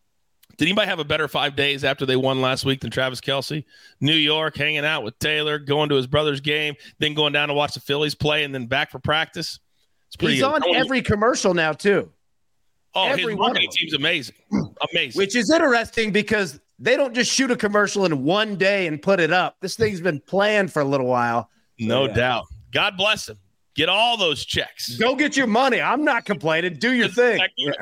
[0.56, 3.64] Did anybody have a better five days after they won last week than Travis Kelce?
[4.00, 7.54] New York, hanging out with Taylor, going to his brother's game, then going down to
[7.54, 9.58] watch the Phillies play, and then back for practice.
[10.06, 10.34] It's pretty.
[10.34, 12.12] He's on every commercial now too.
[12.94, 14.36] Oh, Every his marketing team's amazing.
[14.92, 15.18] Amazing.
[15.18, 19.20] Which is interesting because they don't just shoot a commercial in one day and put
[19.20, 19.56] it up.
[19.60, 21.50] This thing's been planned for a little while.
[21.78, 22.14] No yeah.
[22.14, 22.44] doubt.
[22.72, 23.38] God bless him.
[23.74, 24.96] Get all those checks.
[24.96, 25.80] Go get your money.
[25.80, 26.74] I'm not complaining.
[26.74, 27.40] Do your thing.
[27.56, 27.72] Yeah.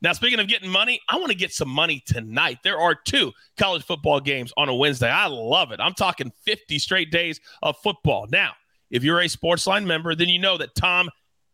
[0.00, 2.58] Now, speaking of getting money, I want to get some money tonight.
[2.62, 5.10] There are two college football games on a Wednesday.
[5.10, 5.80] I love it.
[5.80, 8.26] I'm talking 50 straight days of football.
[8.30, 8.52] Now,
[8.90, 11.10] if you're a Sportsline member, then you know that Tom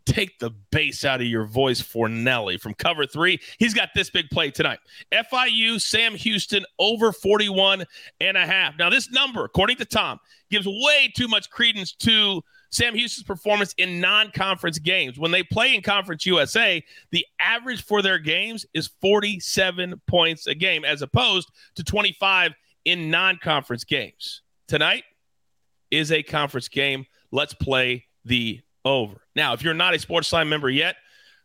[0.07, 3.41] take the bass out of your voice Fornelli from cover three.
[3.59, 4.79] He's got this big play tonight.
[5.13, 7.85] FIU, Sam Houston over 41
[8.21, 8.79] and a half.
[8.79, 10.19] Now, this number, according to Tom,
[10.51, 15.19] gives way too much credence to Sam Houston's performance in non conference games.
[15.19, 20.55] When they play in Conference USA, the average for their games is 47 points a
[20.55, 22.53] game, as opposed to 25
[22.85, 24.43] in non conference games.
[24.67, 25.05] Tonight
[25.91, 27.07] is a conference game.
[27.31, 29.17] Let's play the over.
[29.35, 30.97] Now, if you're not a Sportsline member yet,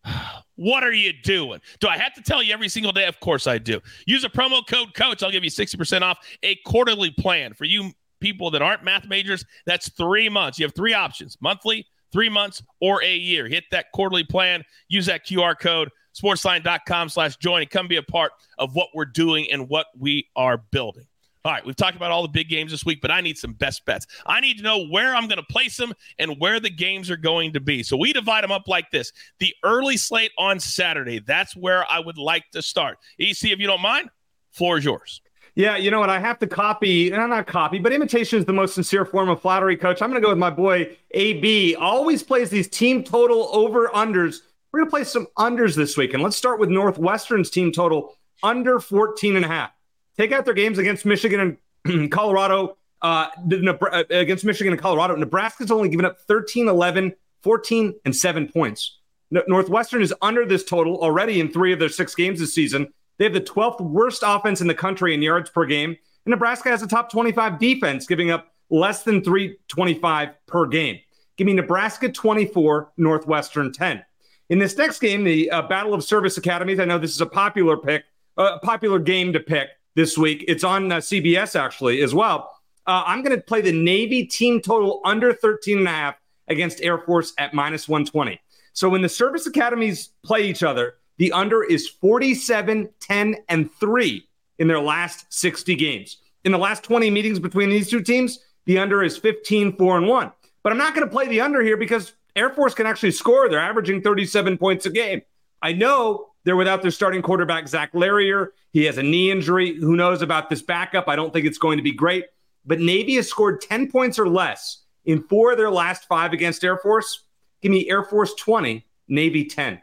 [0.55, 1.61] what are you doing?
[1.79, 3.05] Do I have to tell you every single day?
[3.05, 3.79] Of course I do.
[4.05, 5.23] Use a promo code coach.
[5.23, 9.45] I'll give you 60% off a quarterly plan for you people that aren't math majors.
[9.65, 10.59] That's three months.
[10.59, 13.47] You have three options monthly, three months, or a year.
[13.47, 14.63] Hit that quarterly plan.
[14.87, 15.89] Use that QR code,
[16.21, 20.27] sportsline.com slash join, and come be a part of what we're doing and what we
[20.35, 21.05] are building.
[21.45, 23.53] All right, we've talked about all the big games this week, but I need some
[23.53, 24.05] best bets.
[24.25, 27.17] I need to know where I'm going to place them and where the games are
[27.17, 27.81] going to be.
[27.81, 31.19] So we divide them up like this the early slate on Saturday.
[31.19, 32.97] That's where I would like to start.
[33.19, 34.09] EC, if you don't mind,
[34.51, 35.21] floor is yours.
[35.55, 36.09] Yeah, you know what?
[36.09, 39.29] I have to copy, and I'm not copy, but imitation is the most sincere form
[39.29, 40.01] of flattery, coach.
[40.01, 41.75] I'm going to go with my boy AB.
[41.75, 44.39] Always plays these team total over unders.
[44.71, 46.13] We're going to play some unders this week.
[46.13, 49.71] And let's start with Northwestern's team total under 14 and a half.
[50.19, 55.15] Take out their games against Michigan and Colorado, uh, uh, against Michigan and Colorado.
[55.15, 58.97] Nebraska's only given up 13, 11, 14, and seven points.
[59.31, 62.91] Northwestern is under this total already in three of their six games this season.
[63.17, 65.95] They have the 12th worst offense in the country in yards per game.
[66.25, 70.99] And Nebraska has a top 25 defense, giving up less than 325 per game.
[71.37, 74.03] Give me Nebraska 24, Northwestern 10.
[74.49, 77.25] In this next game, the uh, Battle of Service Academies, I know this is a
[77.25, 78.03] popular pick,
[78.37, 80.45] a uh, popular game to pick this week.
[80.47, 82.55] It's on uh, CBS actually as well.
[82.87, 86.15] Uh, I'm going to play the Navy team total under 13 and a half
[86.47, 88.39] against Air Force at minus 120.
[88.73, 94.27] So when the service academies play each other, the under is 47, 10, and 3
[94.57, 96.17] in their last 60 games.
[96.45, 100.07] In the last 20 meetings between these two teams, the under is 15, 4, and
[100.07, 100.31] 1.
[100.63, 103.49] But I'm not going to play the under here because Air Force can actually score.
[103.49, 105.21] They're averaging 37 points a game.
[105.61, 108.53] I know They're without their starting quarterback, Zach Larrier.
[108.71, 109.75] He has a knee injury.
[109.75, 111.07] Who knows about this backup?
[111.07, 112.25] I don't think it's going to be great.
[112.65, 116.63] But Navy has scored 10 points or less in four of their last five against
[116.63, 117.25] Air Force.
[117.61, 119.81] Give me Air Force 20, Navy 10.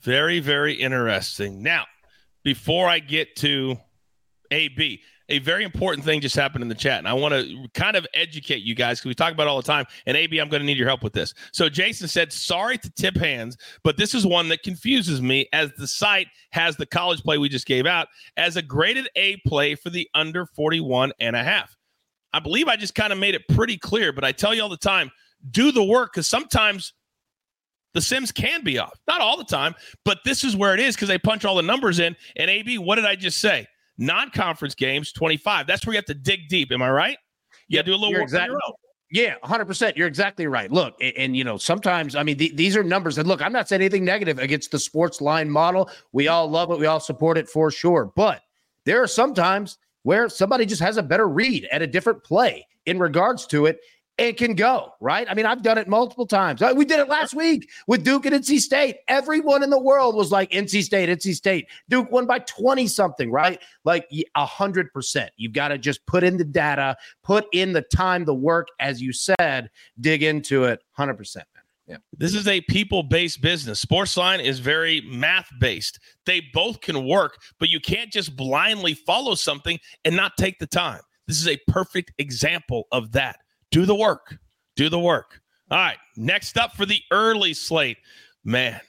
[0.00, 1.62] Very, very interesting.
[1.62, 1.84] Now,
[2.44, 3.78] before I get to
[4.50, 7.96] AB, a very important thing just happened in the chat, and I want to kind
[7.96, 9.84] of educate you guys because we talk about all the time.
[10.06, 11.34] And AB, I'm going to need your help with this.
[11.52, 15.72] So Jason said, "Sorry to tip hands, but this is one that confuses me as
[15.76, 19.74] the site has the college play we just gave out as a graded A play
[19.74, 21.76] for the under 41 and a half."
[22.32, 24.68] I believe I just kind of made it pretty clear, but I tell you all
[24.68, 25.10] the time,
[25.50, 26.92] do the work because sometimes
[27.94, 28.98] the Sims can be off.
[29.06, 29.74] Not all the time,
[30.04, 32.16] but this is where it is because they punch all the numbers in.
[32.36, 33.66] And AB, what did I just say?
[33.98, 35.66] Non-conference games, 25.
[35.66, 36.70] That's where you have to dig deep.
[36.72, 37.18] Am I right?
[37.68, 38.74] You yep, do a little work exactly, on your own.
[39.10, 39.96] Yeah, 100%.
[39.96, 40.70] You're exactly right.
[40.70, 43.18] Look, and, and you know, sometimes, I mean, th- these are numbers.
[43.18, 45.90] And look, I'm not saying anything negative against the sports line model.
[46.12, 46.78] We all love it.
[46.78, 48.12] We all support it for sure.
[48.14, 48.42] But
[48.84, 52.98] there are sometimes where somebody just has a better read at a different play in
[52.98, 53.80] regards to it
[54.18, 55.26] and can go, right?
[55.30, 56.60] I mean, I've done it multiple times.
[56.60, 58.96] Uh, we did it last week with Duke and NC State.
[59.06, 61.68] Everyone in the world was like NC State, NC State.
[61.88, 63.60] Duke won by 20 something, right?
[63.84, 65.30] Like a hundred percent.
[65.36, 69.00] You've got to just put in the data, put in the time, the work, as
[69.00, 71.36] you said, dig into it 100%.
[71.86, 71.96] Yeah.
[72.16, 73.82] This is a people based business.
[73.82, 75.98] Sportsline is very math based.
[76.26, 80.66] They both can work, but you can't just blindly follow something and not take the
[80.66, 81.00] time.
[81.26, 83.38] This is a perfect example of that.
[83.70, 84.38] Do the work.
[84.76, 85.40] Do the work.
[85.70, 85.98] All right.
[86.16, 87.98] Next up for the early slate.
[88.44, 88.80] Man,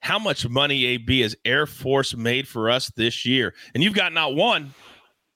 [0.00, 3.54] how much money AB has Air Force made for us this year?
[3.74, 4.74] And you've got not one,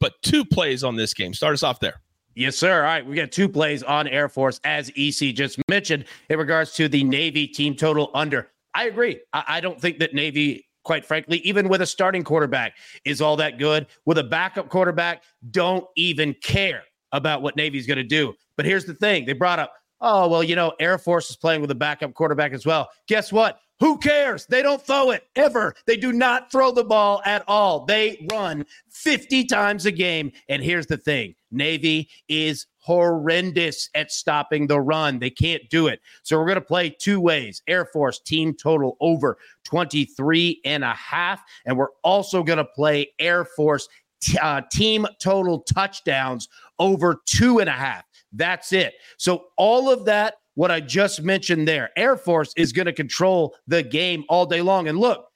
[0.01, 1.35] but two plays on this game.
[1.35, 2.01] Start us off there.
[2.35, 2.77] Yes, sir.
[2.77, 3.05] All right.
[3.05, 7.03] We got two plays on Air Force, as EC just mentioned, in regards to the
[7.03, 8.51] Navy team total under.
[8.75, 9.21] I agree.
[9.33, 13.37] I, I don't think that Navy quite frankly, even with a starting quarterback, is all
[13.37, 13.89] that good.
[14.05, 16.85] With a backup quarterback, don't even care
[17.17, 18.35] about what Navy's going to do.
[18.57, 21.61] But here's the thing they brought up, oh, well, you know, Air Force is playing
[21.61, 22.89] with a backup quarterback as well.
[23.09, 23.61] Guess what?
[23.79, 24.47] Who cares?
[24.47, 25.75] They don't throw it ever.
[25.87, 27.85] They do not throw the ball at all.
[27.85, 30.33] They run 50 times a game.
[30.49, 35.19] And here's the thing Navy is horrendous at stopping the run.
[35.19, 36.01] They can't do it.
[36.23, 40.95] So we're going to play two ways Air Force team total over 23 and a
[40.95, 41.43] half.
[41.67, 43.89] And we're also going to play Air Force
[44.21, 46.49] t- uh, team total touchdowns
[46.79, 48.05] over two and a half.
[48.33, 48.95] That's it.
[49.19, 53.55] So all of that, what I just mentioned there, Air Force is going to control
[53.67, 54.89] the game all day long.
[54.89, 55.27] And look,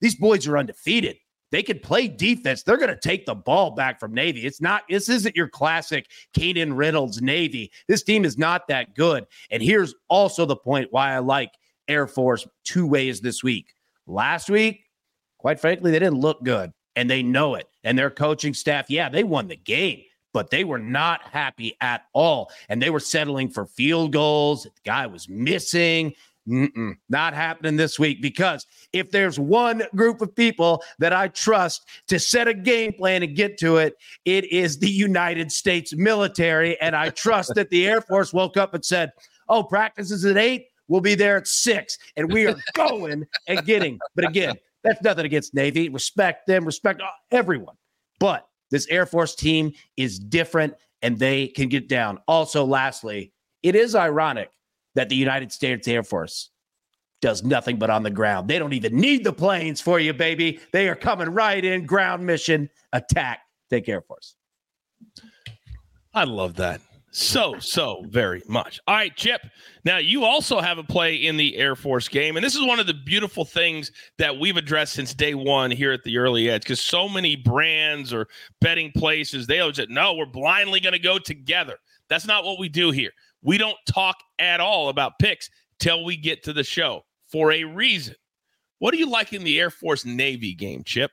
[0.00, 1.16] these boys are undefeated.
[1.52, 2.62] They can play defense.
[2.62, 4.46] They're going to take the ball back from Navy.
[4.46, 7.72] It's not, this isn't your classic Keenan Reynolds Navy.
[7.88, 9.26] This team is not that good.
[9.50, 11.50] And here's also the point why I like
[11.88, 13.74] Air Force two ways this week.
[14.06, 14.84] Last week,
[15.38, 17.68] quite frankly, they didn't look good and they know it.
[17.84, 22.02] And their coaching staff, yeah, they won the game but they were not happy at
[22.12, 22.50] all.
[22.68, 24.64] And they were settling for field goals.
[24.64, 26.14] The guy was missing.
[26.48, 31.86] Mm-mm, not happening this week because if there's one group of people that I trust
[32.08, 36.80] to set a game plan and get to it, it is the United States military.
[36.80, 39.12] And I trust that the Air Force woke up and said,
[39.48, 40.66] Oh, practice is at eight.
[40.88, 41.98] We'll be there at six.
[42.16, 44.00] And we are going and getting.
[44.16, 45.88] But again, that's nothing against Navy.
[45.88, 47.76] Respect them, respect uh, everyone.
[48.18, 52.18] But this Air Force team is different and they can get down.
[52.28, 54.50] Also, lastly, it is ironic
[54.94, 56.50] that the United States Air Force
[57.20, 58.48] does nothing but on the ground.
[58.48, 60.60] They don't even need the planes for you, baby.
[60.72, 63.40] They are coming right in, ground mission, attack.
[63.68, 64.36] Take Air Force.
[66.14, 66.80] I love that
[67.10, 68.80] so so very much.
[68.86, 69.40] All right, Chip.
[69.84, 72.78] Now you also have a play in the Air Force game, and this is one
[72.78, 76.62] of the beautiful things that we've addressed since day one here at the Early Edge.
[76.62, 78.28] Because so many brands or
[78.60, 82.58] betting places they always said, "No, we're blindly going to go together." That's not what
[82.58, 83.12] we do here.
[83.42, 85.48] We don't talk at all about picks
[85.78, 88.14] till we get to the show for a reason.
[88.78, 91.12] What do you like in the Air Force Navy game, Chip?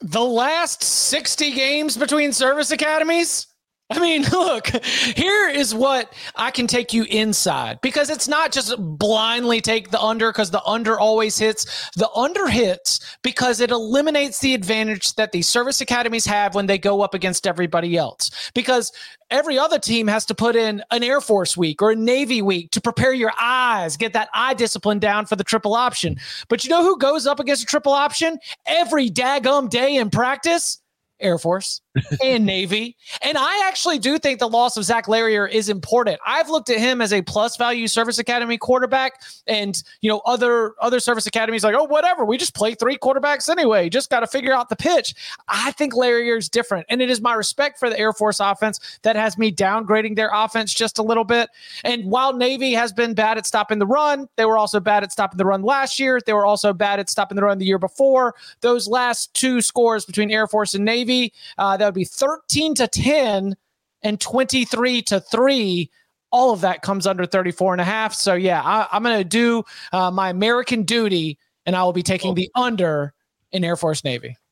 [0.00, 3.47] The last 60 games between service academies?
[3.90, 8.74] I mean, look, here is what I can take you inside because it's not just
[8.78, 11.90] blindly take the under because the under always hits.
[11.96, 16.78] The under hits because it eliminates the advantage that the service academies have when they
[16.78, 18.50] go up against everybody else.
[18.54, 18.92] Because
[19.30, 22.70] every other team has to put in an Air Force week or a Navy week
[22.72, 26.16] to prepare your eyes, get that eye discipline down for the triple option.
[26.48, 30.80] But you know who goes up against a triple option every daggum day in practice?
[31.20, 31.80] Air Force.
[32.22, 32.96] And Navy.
[33.22, 36.20] And I actually do think the loss of Zach Larrier is important.
[36.26, 40.74] I've looked at him as a plus value service academy quarterback, and you know, other
[40.80, 43.88] other service academies like, oh, whatever, we just play three quarterbacks anyway.
[43.88, 45.14] Just got to figure out the pitch.
[45.48, 46.86] I think Larrier is different.
[46.88, 50.30] And it is my respect for the Air Force offense that has me downgrading their
[50.32, 51.50] offense just a little bit.
[51.84, 55.12] And while Navy has been bad at stopping the run, they were also bad at
[55.12, 56.20] stopping the run last year.
[56.24, 58.34] They were also bad at stopping the run the year before.
[58.60, 62.86] Those last two scores between Air Force and Navy, uh, that would be 13 to
[62.86, 63.56] 10
[64.02, 65.90] and 23 to 3
[66.30, 68.12] all of that comes under 34 and a half.
[68.12, 72.02] So yeah I, am going to do uh, my american duty and i will be
[72.02, 72.34] taking oh.
[72.34, 73.14] the under
[73.50, 74.36] in air force navy.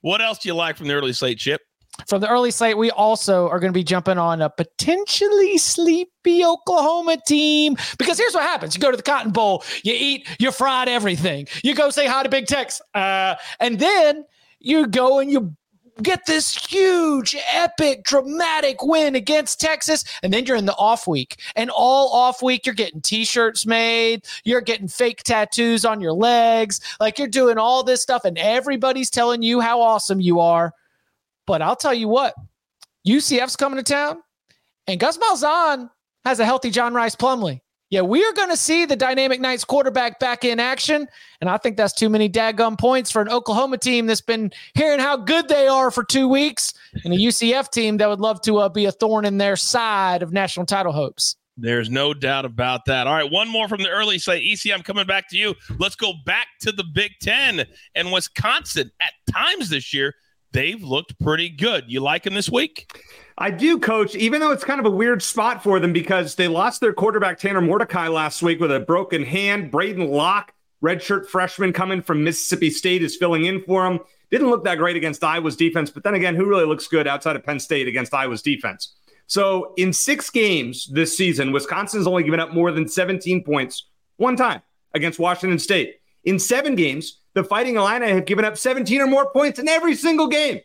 [0.00, 1.62] What else do you like from the early slate chip?
[2.06, 6.44] From the early slate, we also are going to be jumping on a potentially sleepy
[6.44, 7.76] Oklahoma team.
[7.98, 11.48] Because here's what happens: you go to the Cotton Bowl, you eat, you fried everything,
[11.64, 14.24] you go say hi to Big Tex, uh, and then
[14.60, 15.56] you go and you
[16.02, 21.40] get this huge, epic, dramatic win against Texas, and then you're in the off week.
[21.56, 26.12] And all off week, you're getting t shirts made, you're getting fake tattoos on your
[26.12, 30.72] legs, like you're doing all this stuff, and everybody's telling you how awesome you are.
[31.46, 32.34] But I'll tell you what,
[33.06, 34.18] UCF's coming to town,
[34.86, 35.90] and Gus Malzahn
[36.24, 37.60] has a healthy John Rhys Plumlee.
[37.90, 41.08] Yeah, we are going to see the Dynamic Knights quarterback back in action.
[41.40, 45.00] And I think that's too many daggum points for an Oklahoma team that's been hearing
[45.00, 46.74] how good they are for two weeks
[47.04, 50.22] and a UCF team that would love to uh, be a thorn in their side
[50.22, 51.36] of national title hopes.
[51.56, 53.06] There's no doubt about that.
[53.06, 54.44] All right, one more from the early slate.
[54.44, 55.54] EC, I'm coming back to you.
[55.78, 57.64] Let's go back to the Big Ten
[57.96, 58.92] and Wisconsin.
[59.00, 60.14] At times this year,
[60.52, 61.84] they've looked pretty good.
[61.88, 62.86] You like them this week?
[63.40, 66.48] I do, coach, even though it's kind of a weird spot for them because they
[66.48, 69.70] lost their quarterback, Tanner Mordecai, last week with a broken hand.
[69.70, 74.00] Braedyn Locke, redshirt freshman coming from Mississippi State, is filling in for him.
[74.32, 77.36] Didn't look that great against Iowa's defense, but then again, who really looks good outside
[77.36, 78.96] of Penn State against Iowa's defense?
[79.28, 83.86] So in six games this season, Wisconsin's only given up more than 17 points
[84.16, 84.62] one time
[84.94, 86.00] against Washington State.
[86.24, 89.94] In seven games, the Fighting Illini have given up 17 or more points in every
[89.94, 90.60] single game.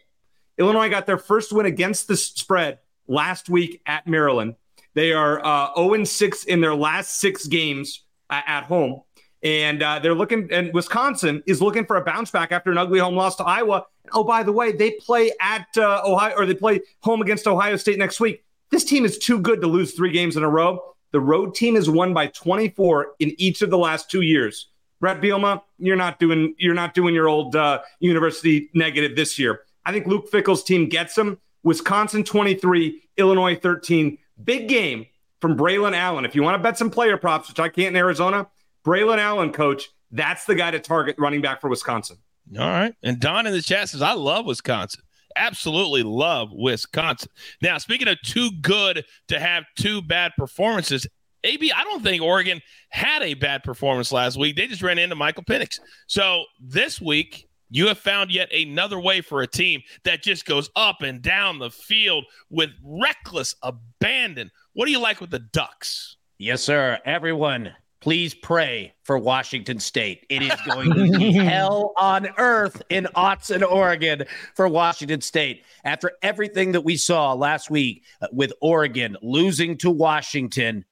[0.57, 4.55] Illinois got their first win against the spread last week at Maryland.
[4.93, 9.01] They are uh, 0 6 in their last six games uh, at home.
[9.41, 12.99] And uh, they're looking, and Wisconsin is looking for a bounce back after an ugly
[12.99, 13.85] home loss to Iowa.
[14.13, 17.75] Oh, by the way, they play at uh, Ohio, or they play home against Ohio
[17.75, 18.43] State next week.
[18.69, 20.93] This team is too good to lose three games in a row.
[21.11, 24.69] The road team has won by 24 in each of the last two years.
[24.99, 29.61] Bret Bielema, you're not doing you're not doing your old uh, university negative this year.
[29.85, 31.39] I think Luke Fickell's team gets them.
[31.63, 34.17] Wisconsin 23, Illinois 13.
[34.43, 35.05] Big game
[35.39, 36.25] from Braylon Allen.
[36.25, 38.47] If you want to bet some player props, which I can't in Arizona,
[38.85, 42.17] Braylon Allen, coach, that's the guy to target running back for Wisconsin.
[42.57, 42.93] All right.
[43.03, 45.03] And Don in the chat says, I love Wisconsin.
[45.35, 47.29] Absolutely love Wisconsin.
[47.61, 51.07] Now, speaking of too good to have two bad performances,
[51.43, 54.55] AB, I don't think Oregon had a bad performance last week.
[54.55, 55.79] They just ran into Michael Penix.
[56.07, 60.69] So this week, you have found yet another way for a team that just goes
[60.75, 64.51] up and down the field with reckless abandon.
[64.73, 66.17] What do you like with the Ducks?
[66.37, 66.99] Yes, sir.
[67.03, 70.23] Everyone, please pray for Washington State.
[70.29, 74.23] It is going to be hell on earth in Autzen, Oregon
[74.55, 75.65] for Washington State.
[75.83, 80.85] After everything that we saw last week uh, with Oregon losing to Washington,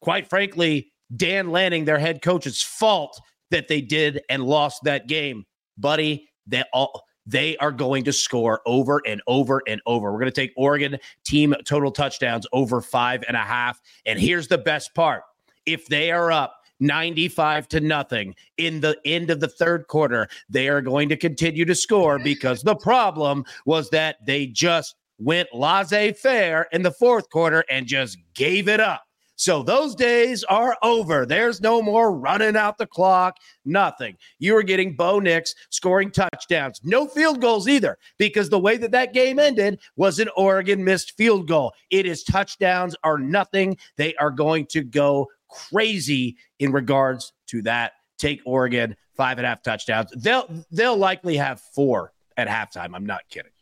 [0.00, 3.20] quite frankly, Dan Lanning, their head coach's fault
[3.50, 5.44] that they did and lost that game.
[5.76, 10.10] Buddy, they all they are going to score over and over and over.
[10.10, 13.80] We're going to take Oregon team total touchdowns over five and a half.
[14.06, 15.22] And here's the best part
[15.66, 20.68] if they are up 95 to nothing in the end of the third quarter, they
[20.68, 26.12] are going to continue to score because the problem was that they just went laissez
[26.12, 29.07] faire in the fourth quarter and just gave it up.
[29.38, 31.24] So those days are over.
[31.24, 34.16] There's no more running out the clock, nothing.
[34.40, 38.90] You are getting Bo Nix scoring touchdowns, no field goals either, because the way that
[38.90, 41.72] that game ended was an Oregon missed field goal.
[41.88, 43.76] It is touchdowns are nothing.
[43.96, 47.92] They are going to go crazy in regards to that.
[48.18, 50.10] Take Oregon five and a half touchdowns.
[50.16, 52.90] They'll they'll likely have four at halftime.
[52.92, 53.52] I'm not kidding.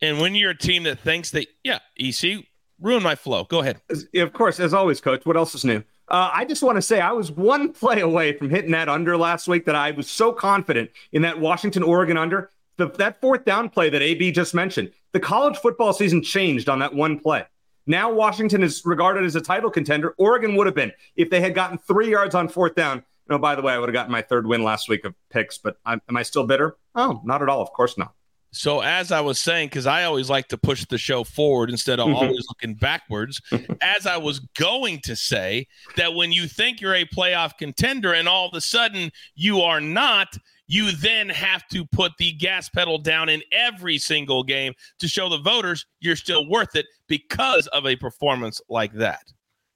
[0.00, 2.46] And when you're a team that thinks that, yeah, EC,
[2.80, 3.44] ruin my flow.
[3.44, 3.80] Go ahead.
[4.14, 5.24] Of course, as always, coach.
[5.26, 5.82] What else is new?
[6.08, 9.16] Uh, I just want to say I was one play away from hitting that under
[9.16, 12.50] last week that I was so confident in that Washington Oregon under.
[12.76, 16.78] The, that fourth down play that AB just mentioned, the college football season changed on
[16.78, 17.44] that one play.
[17.86, 20.14] Now Washington is regarded as a title contender.
[20.18, 23.02] Oregon would have been if they had gotten three yards on fourth down.
[23.28, 25.58] No, by the way, I would have gotten my third win last week of picks,
[25.58, 26.76] but I'm, am I still bitter?
[26.94, 27.60] Oh, not at all.
[27.60, 28.14] Of course not.
[28.50, 32.00] So as I was saying, because I always like to push the show forward instead
[32.00, 32.14] of Mhm.
[32.14, 33.40] always looking backwards,
[33.82, 38.26] as I was going to say that when you think you're a playoff contender and
[38.26, 40.36] all of a sudden you are not,
[40.66, 45.28] you then have to put the gas pedal down in every single game to show
[45.28, 49.22] the voters you're still worth it because of a performance like that.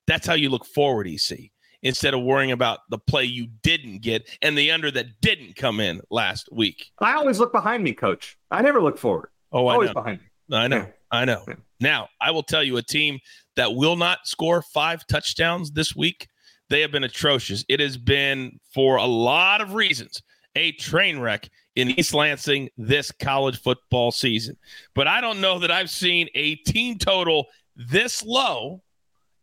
[0.06, 1.51] That's how you look forward, EC,
[1.82, 5.80] instead of worrying about the play you didn't get and the under that didn't come
[5.80, 6.90] in last week.
[6.98, 8.38] I always look behind me, coach.
[8.50, 9.30] I never look forward.
[9.52, 9.94] Oh, I always know.
[9.94, 10.56] behind me.
[10.56, 10.76] I know.
[10.76, 10.86] Yeah.
[11.10, 11.44] I know.
[11.46, 11.54] Yeah.
[11.80, 13.18] Now, I will tell you a team
[13.56, 16.28] that will not score five touchdowns this week.
[16.70, 17.64] They have been atrocious.
[17.68, 20.22] It has been, for a lot of reasons,
[20.54, 24.56] a train wreck in East Lansing this college football season.
[24.94, 28.82] But I don't know that I've seen a team total this low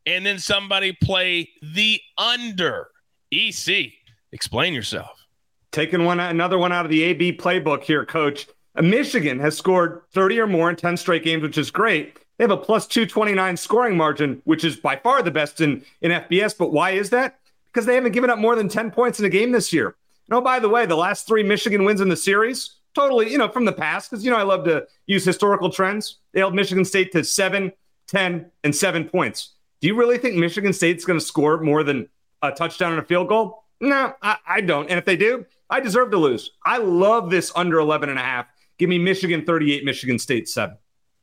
[0.09, 2.89] and then somebody play the under.
[3.31, 3.93] EC,
[4.31, 5.27] explain yourself.
[5.71, 8.47] Taking one another one out of the AB playbook here, coach.
[8.75, 12.17] Uh, Michigan has scored 30 or more in 10 straight games, which is great.
[12.37, 16.11] They have a plus 229 scoring margin, which is by far the best in, in
[16.11, 16.57] FBS.
[16.57, 17.39] But why is that?
[17.67, 19.95] Because they haven't given up more than 10 points in a game this year.
[20.27, 23.37] And oh, by the way, the last three Michigan wins in the series, totally, you
[23.37, 26.17] know, from the past, because, you know, I love to use historical trends.
[26.33, 27.73] They held Michigan State to seven,
[28.07, 29.53] 10, and seven points.
[29.81, 32.09] Do you really think Michigan State's going to score more than
[32.41, 33.63] a touchdown and a field goal?
[33.79, 34.89] No, I, I don't.
[34.89, 36.51] And if they do, I deserve to lose.
[36.65, 38.47] I love this under 11 and a half.
[38.77, 40.77] Give me Michigan 38, Michigan State 7.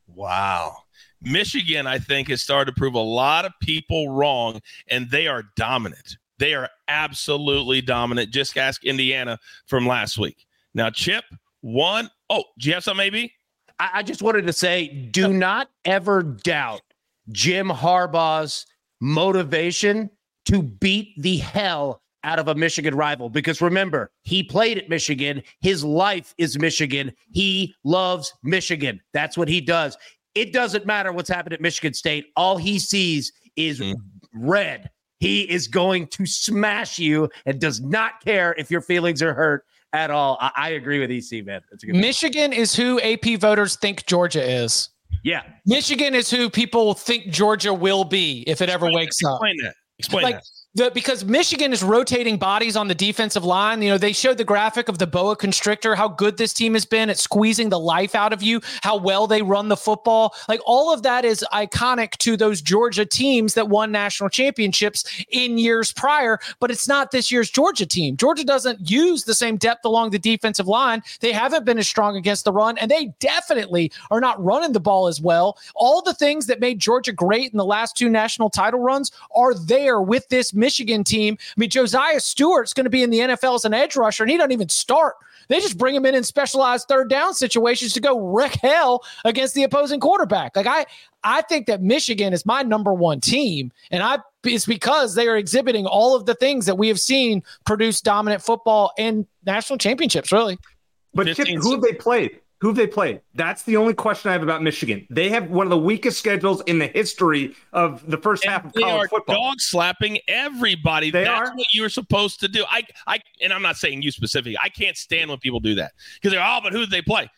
[0.07, 0.77] Wow.
[1.21, 5.43] Michigan, I think, has started to prove a lot of people wrong, and they are
[5.55, 6.17] dominant.
[6.39, 8.31] They are absolutely dominant.
[8.31, 10.45] Just ask Indiana from last week.
[10.73, 11.23] Now, Chip,
[11.61, 12.09] one.
[12.29, 13.33] Oh, do you have something, maybe?
[13.79, 16.81] I, I just wanted to say do not ever doubt
[17.31, 18.65] Jim Harbaugh's
[19.01, 20.09] motivation
[20.45, 23.29] to beat the hell out of a Michigan rival.
[23.29, 25.41] Because remember, he played at Michigan.
[25.61, 27.13] His life is Michigan.
[27.31, 29.01] He loves Michigan.
[29.13, 29.97] That's what he does.
[30.35, 32.27] It doesn't matter what's happened at Michigan State.
[32.35, 33.95] All he sees is mm.
[34.33, 34.89] red.
[35.19, 39.65] He is going to smash you and does not care if your feelings are hurt
[39.93, 40.37] at all.
[40.39, 41.61] I, I agree with EC, man.
[41.71, 44.89] That's a good Michigan is who AP voters think Georgia is.
[45.27, 45.43] Yeah.
[45.65, 49.33] Michigan is who people think Georgia will be if it ever wakes up.
[49.33, 49.73] Explain that.
[49.99, 50.43] Explain like that.
[50.77, 53.81] The because Michigan is rotating bodies on the defensive line.
[53.81, 56.85] You know, they showed the graphic of the boa constrictor, how good this team has
[56.85, 60.35] been at squeezing the life out of you, how well they run the football.
[60.47, 65.57] Like all of that is iconic to those Georgia teams that won national championships in
[65.57, 68.15] years prior, but it's not this year's Georgia team.
[68.15, 71.01] Georgia doesn't use the same depth along the defensive line.
[71.21, 74.79] They haven't been as strong against the run, and they definitely are not running the
[74.79, 75.57] ball as well.
[75.73, 79.55] All the things that made Georgia great in the last two national title runs are
[79.55, 81.37] there with this Michigan team.
[81.39, 84.31] I mean, Josaiah Stewart's going to be in the NFL as an edge rusher, and
[84.31, 85.15] he doesn't even start.
[85.49, 89.55] They just bring him in in specialized third down situations to go wreck hell against
[89.55, 90.55] the opposing quarterback.
[90.55, 90.85] Like I,
[91.23, 95.37] I think that Michigan is my number one team, and I it's because they are
[95.37, 100.31] exhibiting all of the things that we have seen produce dominant football and national championships.
[100.31, 100.57] Really,
[101.13, 102.39] But Chip, who have they played?
[102.59, 103.21] Who have they played?
[103.35, 105.05] That's the only question I have about Michigan.
[105.11, 108.73] They have one of the weakest schedules in the history of the first half of
[108.73, 109.35] college are football.
[109.35, 111.11] dog slapping everybody.
[111.11, 111.55] They That's are.
[111.55, 112.65] what you're supposed to do.
[112.67, 114.57] I, I, and I'm not saying you specifically.
[114.61, 117.29] I can't stand when people do that because they're oh, but who did they play?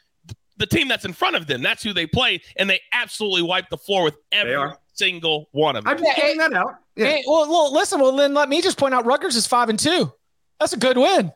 [0.55, 1.61] The team that's in front of them.
[1.61, 5.83] That's who they play, and they absolutely wipe the floor with every single one of
[5.83, 5.91] them.
[5.91, 6.75] I'm just pointing that out.
[6.95, 7.07] Yeah.
[7.07, 7.99] Hey, well, well, listen.
[7.99, 10.11] Well, then let me just point out Rutgers is five and two.
[10.59, 11.31] That's a good win.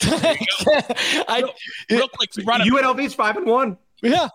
[0.02, 1.42] I,
[1.90, 3.78] Real quick, you brought up UNLV's five and one.
[4.02, 4.28] yeah.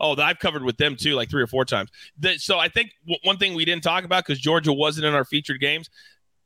[0.00, 1.90] Oh, that I've covered with them too, like three or four times.
[2.20, 5.14] The- so I think w- one thing we didn't talk about because Georgia wasn't in
[5.14, 5.90] our featured games,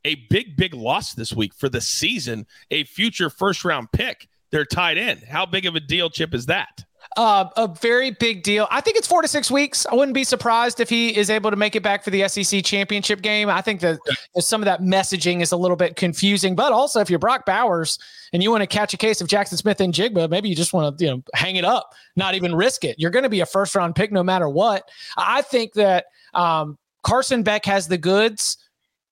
[0.05, 4.27] a big, big loss this week for the season, a future first round pick.
[4.51, 5.19] They're tied in.
[5.19, 6.83] How big of a deal, Chip, is that?
[7.15, 8.67] Uh, a very big deal.
[8.71, 9.85] I think it's four to six weeks.
[9.85, 12.63] I wouldn't be surprised if he is able to make it back for the SEC
[12.63, 13.49] championship game.
[13.49, 13.99] I think that
[14.39, 17.99] some of that messaging is a little bit confusing, but also if you're Brock Bowers
[18.31, 21.05] and you want to catch a case of Jaxon Smith-Njigba, maybe you just want to
[21.05, 22.97] you know hang it up, not even risk it.
[22.97, 24.89] You're going to be a first round pick no matter what.
[25.15, 28.57] I think that um, Carson Beck has the goods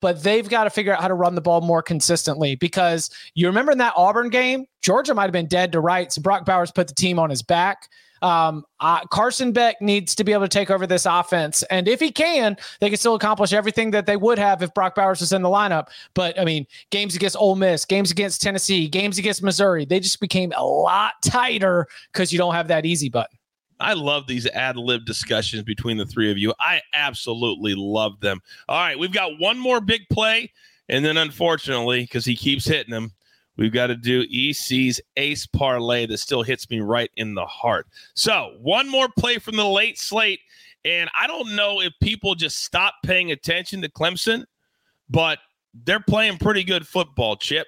[0.02, 3.47] but they've got to figure out how to run the ball more consistently because you
[3.47, 6.18] remember in that Auburn game, Georgia might have been dead to rights.
[6.18, 7.88] Brock Bowers put the team on his back.
[8.22, 11.64] Um, uh, Carson Beck needs to be able to take over this offense.
[11.64, 14.95] And if he can, they can still accomplish everything that they would have if Brock
[14.95, 15.88] Bowers was in the lineup.
[16.14, 20.20] But I mean, games against Ole Miss, games against Tennessee, games against Missouri, they just
[20.20, 23.38] became a lot tighter because you don't have that easy button.
[23.82, 26.53] I love these ad lib discussions between the three of you.
[26.59, 28.39] I absolutely love them.
[28.69, 30.51] All right, we've got one more big play,
[30.89, 33.11] and then unfortunately, because he keeps hitting them,
[33.57, 37.86] We've got to do EC's ace parlay that still hits me right in the heart.
[38.15, 40.39] So, one more play from the late slate.
[40.84, 44.45] And I don't know if people just stop paying attention to Clemson,
[45.09, 45.39] but
[45.84, 47.67] they're playing pretty good football, Chip.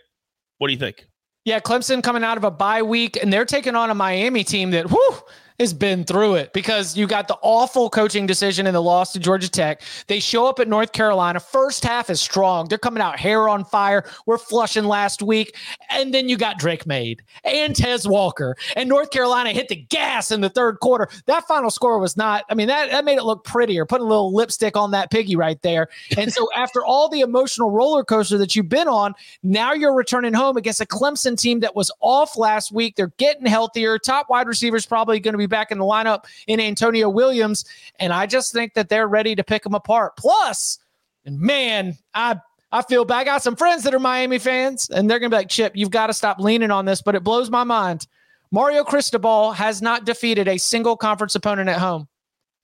[0.57, 1.05] What do you think?
[1.45, 4.71] Yeah, Clemson coming out of a bye week, and they're taking on a Miami team
[4.71, 5.15] that, whew,
[5.59, 9.19] has been through it because you got the awful coaching decision in the loss to
[9.19, 9.81] Georgia Tech.
[10.07, 11.39] They show up at North Carolina.
[11.39, 12.67] First half is strong.
[12.67, 14.05] They're coming out hair on fire.
[14.25, 15.55] We're flushing last week.
[15.89, 18.55] And then you got Drake Maye and Tez Walker.
[18.75, 21.07] And North Carolina hit the gas in the third quarter.
[21.25, 23.85] That final score was not, I mean, that, that made it look prettier.
[23.85, 25.87] Put a little lipstick on that piggy right there.
[26.17, 30.33] And so after all the emotional roller coaster that you've been on, now you're returning
[30.33, 32.95] home against a Clemson team that was off last week.
[32.95, 33.97] They're getting healthier.
[33.99, 37.65] Top wide receivers probably going to be back in the lineup in Antonio Williams.
[37.99, 40.15] And I just think that they're ready to pick them apart.
[40.17, 40.79] Plus,
[41.25, 42.39] and man, I
[42.71, 43.19] I feel bad.
[43.19, 45.91] I got some friends that are Miami fans, and they're gonna be like, Chip, you've
[45.91, 48.07] got to stop leaning on this, but it blows my mind.
[48.51, 52.07] Mario Cristobal has not defeated a single conference opponent at home.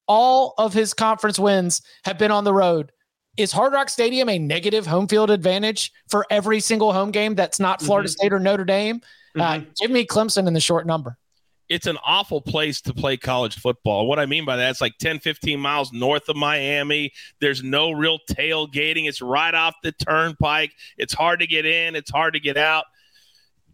[0.08, 2.92] All of his conference wins have been on the road.
[3.38, 7.60] Is Hard Rock Stadium a negative home field advantage for every single home game that's
[7.60, 8.20] not Florida mm-hmm.
[8.20, 9.02] State or Notre Dame?
[9.36, 9.62] Uh, mm-hmm.
[9.62, 11.18] Uh, give me Clemson in the short number
[11.70, 14.08] it's an awful place to play college football.
[14.08, 17.12] What I mean by that, it's like 10, 15 miles north of Miami.
[17.40, 19.08] There's no real tailgating.
[19.08, 20.72] It's right off the turnpike.
[20.98, 22.86] It's hard to get in, it's hard to get out.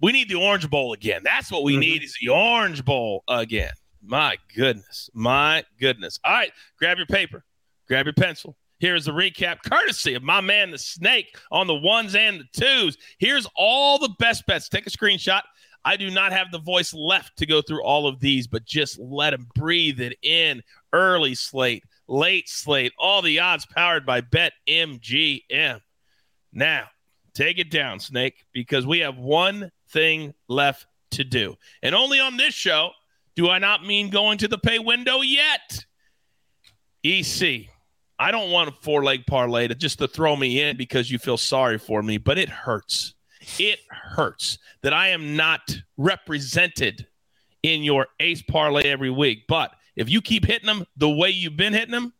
[0.01, 1.21] We need the Orange Bowl again.
[1.23, 1.79] That's what we mm-hmm.
[1.79, 3.71] need is the Orange Bowl again.
[4.03, 5.09] My goodness.
[5.13, 6.19] My goodness.
[6.23, 7.43] All right, grab your paper,
[7.87, 8.57] grab your pencil.
[8.77, 12.97] Here's the recap, courtesy of my man, the snake, on the ones and the twos.
[13.19, 14.67] Here's all the best bets.
[14.67, 15.41] Take a screenshot
[15.85, 18.99] I do not have the voice left to go through all of these, but just
[18.99, 20.63] let him breathe it in.
[20.91, 25.79] Early slate, late slate, all the odds powered by BetMGM.
[26.51, 26.85] Now,
[27.35, 31.55] take it down, Snake, because we have one thing left to do.
[31.83, 32.89] And only on this show
[33.35, 35.85] do I not mean going to the pay window yet.
[37.03, 37.67] EC,
[38.17, 41.19] I don't want a four leg parlay to just to throw me in because you
[41.19, 43.14] feel sorry for me, but it hurts
[43.59, 47.07] it hurts that I am not represented
[47.63, 49.45] in your ace parlay every week.
[49.47, 52.13] But if you keep hitting them the way you've been hitting them,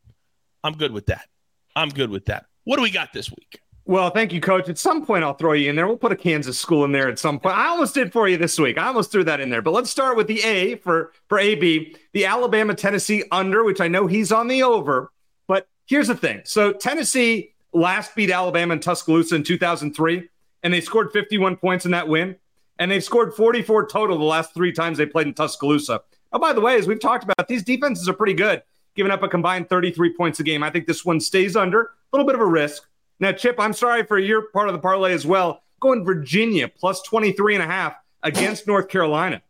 [0.64, 1.28] I'm good with that.
[1.76, 2.46] I'm good with that.
[2.64, 3.60] What do we got this week?
[3.88, 4.68] Well, thank you, coach.
[4.68, 5.86] At some point, I'll throw you in there.
[5.86, 7.56] We'll put a Kansas school in there at some point.
[7.56, 8.80] I almost did for you this week.
[8.80, 9.62] I almost threw that in there.
[9.62, 13.88] But let's start with the A for, for AB, the Alabama Tennessee under, which I
[13.88, 15.12] know he's on the over.
[15.48, 16.42] But here's the thing.
[16.46, 20.30] So Tennessee last beat Alabama in Tuscaloosa in 2003
[20.66, 22.36] and they scored 51 points in that win.
[22.80, 26.02] And they've scored 44 total the last three times they played in Tuscaloosa.
[26.34, 28.64] Oh, by the way, as we've talked about, these defenses are pretty good,
[28.96, 30.64] giving up a combined 33 points a game.
[30.64, 32.84] I think this one stays under, a little bit of a risk.
[33.20, 35.62] Now, Chip, I'm sorry for your part of the parlay as well.
[35.80, 39.44] Going Virginia plus 23 and a half against North Carolina.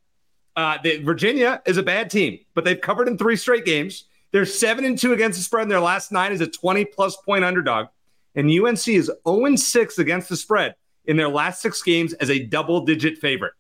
[0.58, 4.04] Uh, the, Virginia is a bad team, but they've covered in three straight games.
[4.34, 7.16] They're seven and two against the spread, and their last nine is a 20 plus
[7.16, 7.88] point underdog.
[8.36, 10.76] And UNC is 0 6 against the spread
[11.08, 13.54] in their last six games as a double digit favorite.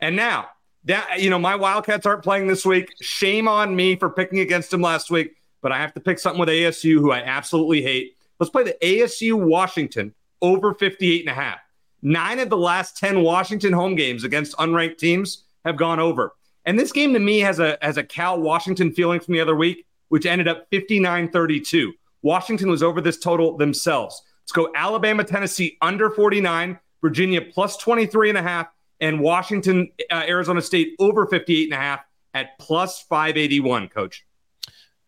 [0.00, 0.48] And now,
[0.84, 2.92] that you know, my Wildcats aren't playing this week.
[3.00, 6.40] Shame on me for picking against them last week, but I have to pick something
[6.40, 8.16] with ASU, who I absolutely hate.
[8.38, 11.58] Let's play the ASU Washington over 58 and a half.
[12.02, 16.34] Nine of the last 10 Washington home games against unranked teams have gone over.
[16.64, 19.56] And this game to me has a has a Cal Washington feeling from the other
[19.56, 21.92] week, which ended up 59-32.
[22.22, 24.22] Washington was over this total themselves.
[24.46, 28.68] Let's go Alabama, Tennessee under 49, Virginia plus 23 and a half,
[29.00, 32.00] and Washington, uh, Arizona State over 58 and a half
[32.32, 34.24] at plus 581, coach.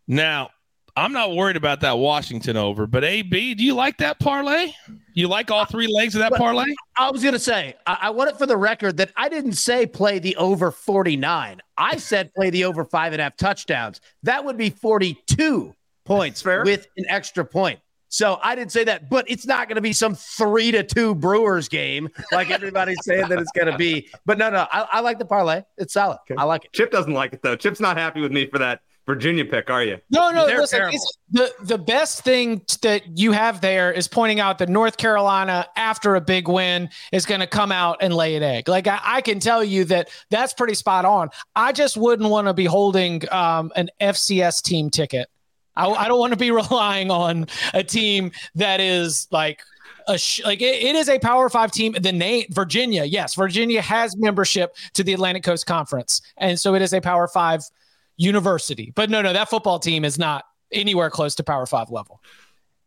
[0.09, 0.51] Now,
[0.97, 4.73] I'm not worried about that Washington over, but AB, do you like that parlay?
[5.15, 6.65] You like all three legs of that parlay?
[6.97, 9.53] I was going to say, I, I want it for the record that I didn't
[9.53, 11.61] say play the over 49.
[11.77, 14.01] I said play the over five and a half touchdowns.
[14.25, 15.73] That would be 42
[16.05, 16.65] points Fair.
[16.65, 17.79] with an extra point.
[18.09, 21.15] So I didn't say that, but it's not going to be some three to two
[21.15, 24.09] Brewers game like everybody's saying that it's going to be.
[24.25, 25.63] But no, no, I, I, like the parlay.
[25.77, 26.19] It's solid.
[26.23, 26.35] Okay.
[26.39, 26.73] I like it.
[26.73, 27.57] Chip doesn't like it though.
[27.57, 29.97] Chip's not happy with me for that Virginia pick, are you?
[30.11, 30.47] No, no.
[30.47, 30.93] They're listen,
[31.31, 36.15] the the best thing that you have there is pointing out that North Carolina, after
[36.15, 38.69] a big win, is going to come out and lay an egg.
[38.69, 41.31] Like I, I, can tell you that that's pretty spot on.
[41.57, 45.31] I just wouldn't want to be holding um, an FCS team ticket
[45.79, 49.63] I, I don't want to be relying on a team that is like
[50.09, 51.93] a sh- like it, it is a Power Five team.
[51.93, 56.83] The name Virginia, yes, Virginia has membership to the Atlantic Coast Conference, and so it
[56.83, 57.63] is a Power Five
[58.17, 58.93] university.
[58.95, 62.21] But no, no, that football team is not anywhere close to Power Five level.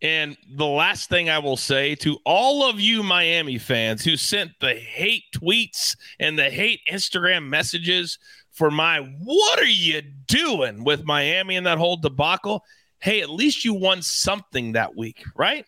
[0.04, 4.52] And the last thing I will say to all of you Miami fans who sent
[4.60, 8.18] the hate tweets and the hate Instagram messages
[8.50, 12.64] for my what are you doing with Miami and that whole debacle?
[13.02, 15.66] Hey, at least you won something that week, right?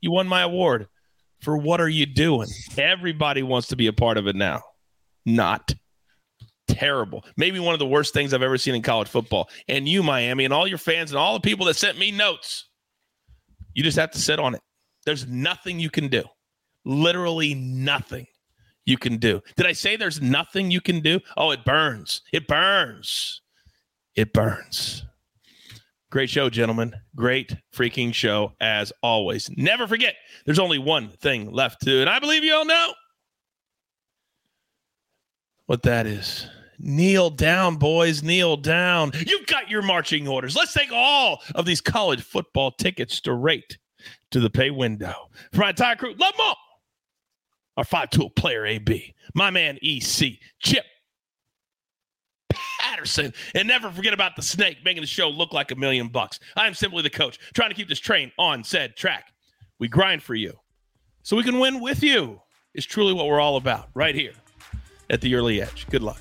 [0.00, 0.88] You won my award
[1.40, 2.48] for what are you doing?
[2.76, 4.62] Everybody wants to be a part of it now.
[5.26, 5.74] Not
[6.68, 7.24] terrible.
[7.36, 9.48] Maybe one of the worst things I've ever seen in college football.
[9.68, 12.68] And you, Miami, and all your fans and all the people that sent me notes,
[13.74, 14.60] you just have to sit on it.
[15.06, 16.24] There's nothing you can do.
[16.84, 18.26] Literally nothing
[18.84, 19.40] you can do.
[19.56, 21.20] Did I say there's nothing you can do?
[21.36, 22.22] Oh, it burns.
[22.32, 23.42] It burns.
[24.14, 25.04] It burns.
[26.10, 26.92] Great show, gentlemen.
[27.14, 29.48] Great freaking show as always.
[29.56, 32.94] Never forget, there's only one thing left to, and I believe you all know
[35.66, 36.48] what that is.
[36.80, 38.22] Kneel down, boys.
[38.22, 39.12] Kneel down.
[39.26, 40.56] You've got your marching orders.
[40.56, 43.78] Let's take all of these college football tickets straight
[44.30, 45.14] to the pay window.
[45.52, 46.56] For my entire crew, love them all.
[47.76, 50.84] Our five tool player AB, my man EC, Chip
[52.90, 56.40] Patterson, and never forget about the snake making the show look like a million bucks.
[56.56, 59.32] I am simply the coach trying to keep this train on said track.
[59.78, 60.58] We grind for you
[61.22, 62.40] so we can win with you,
[62.74, 64.32] is truly what we're all about right here
[65.08, 65.86] at the early edge.
[65.88, 66.20] Good luck.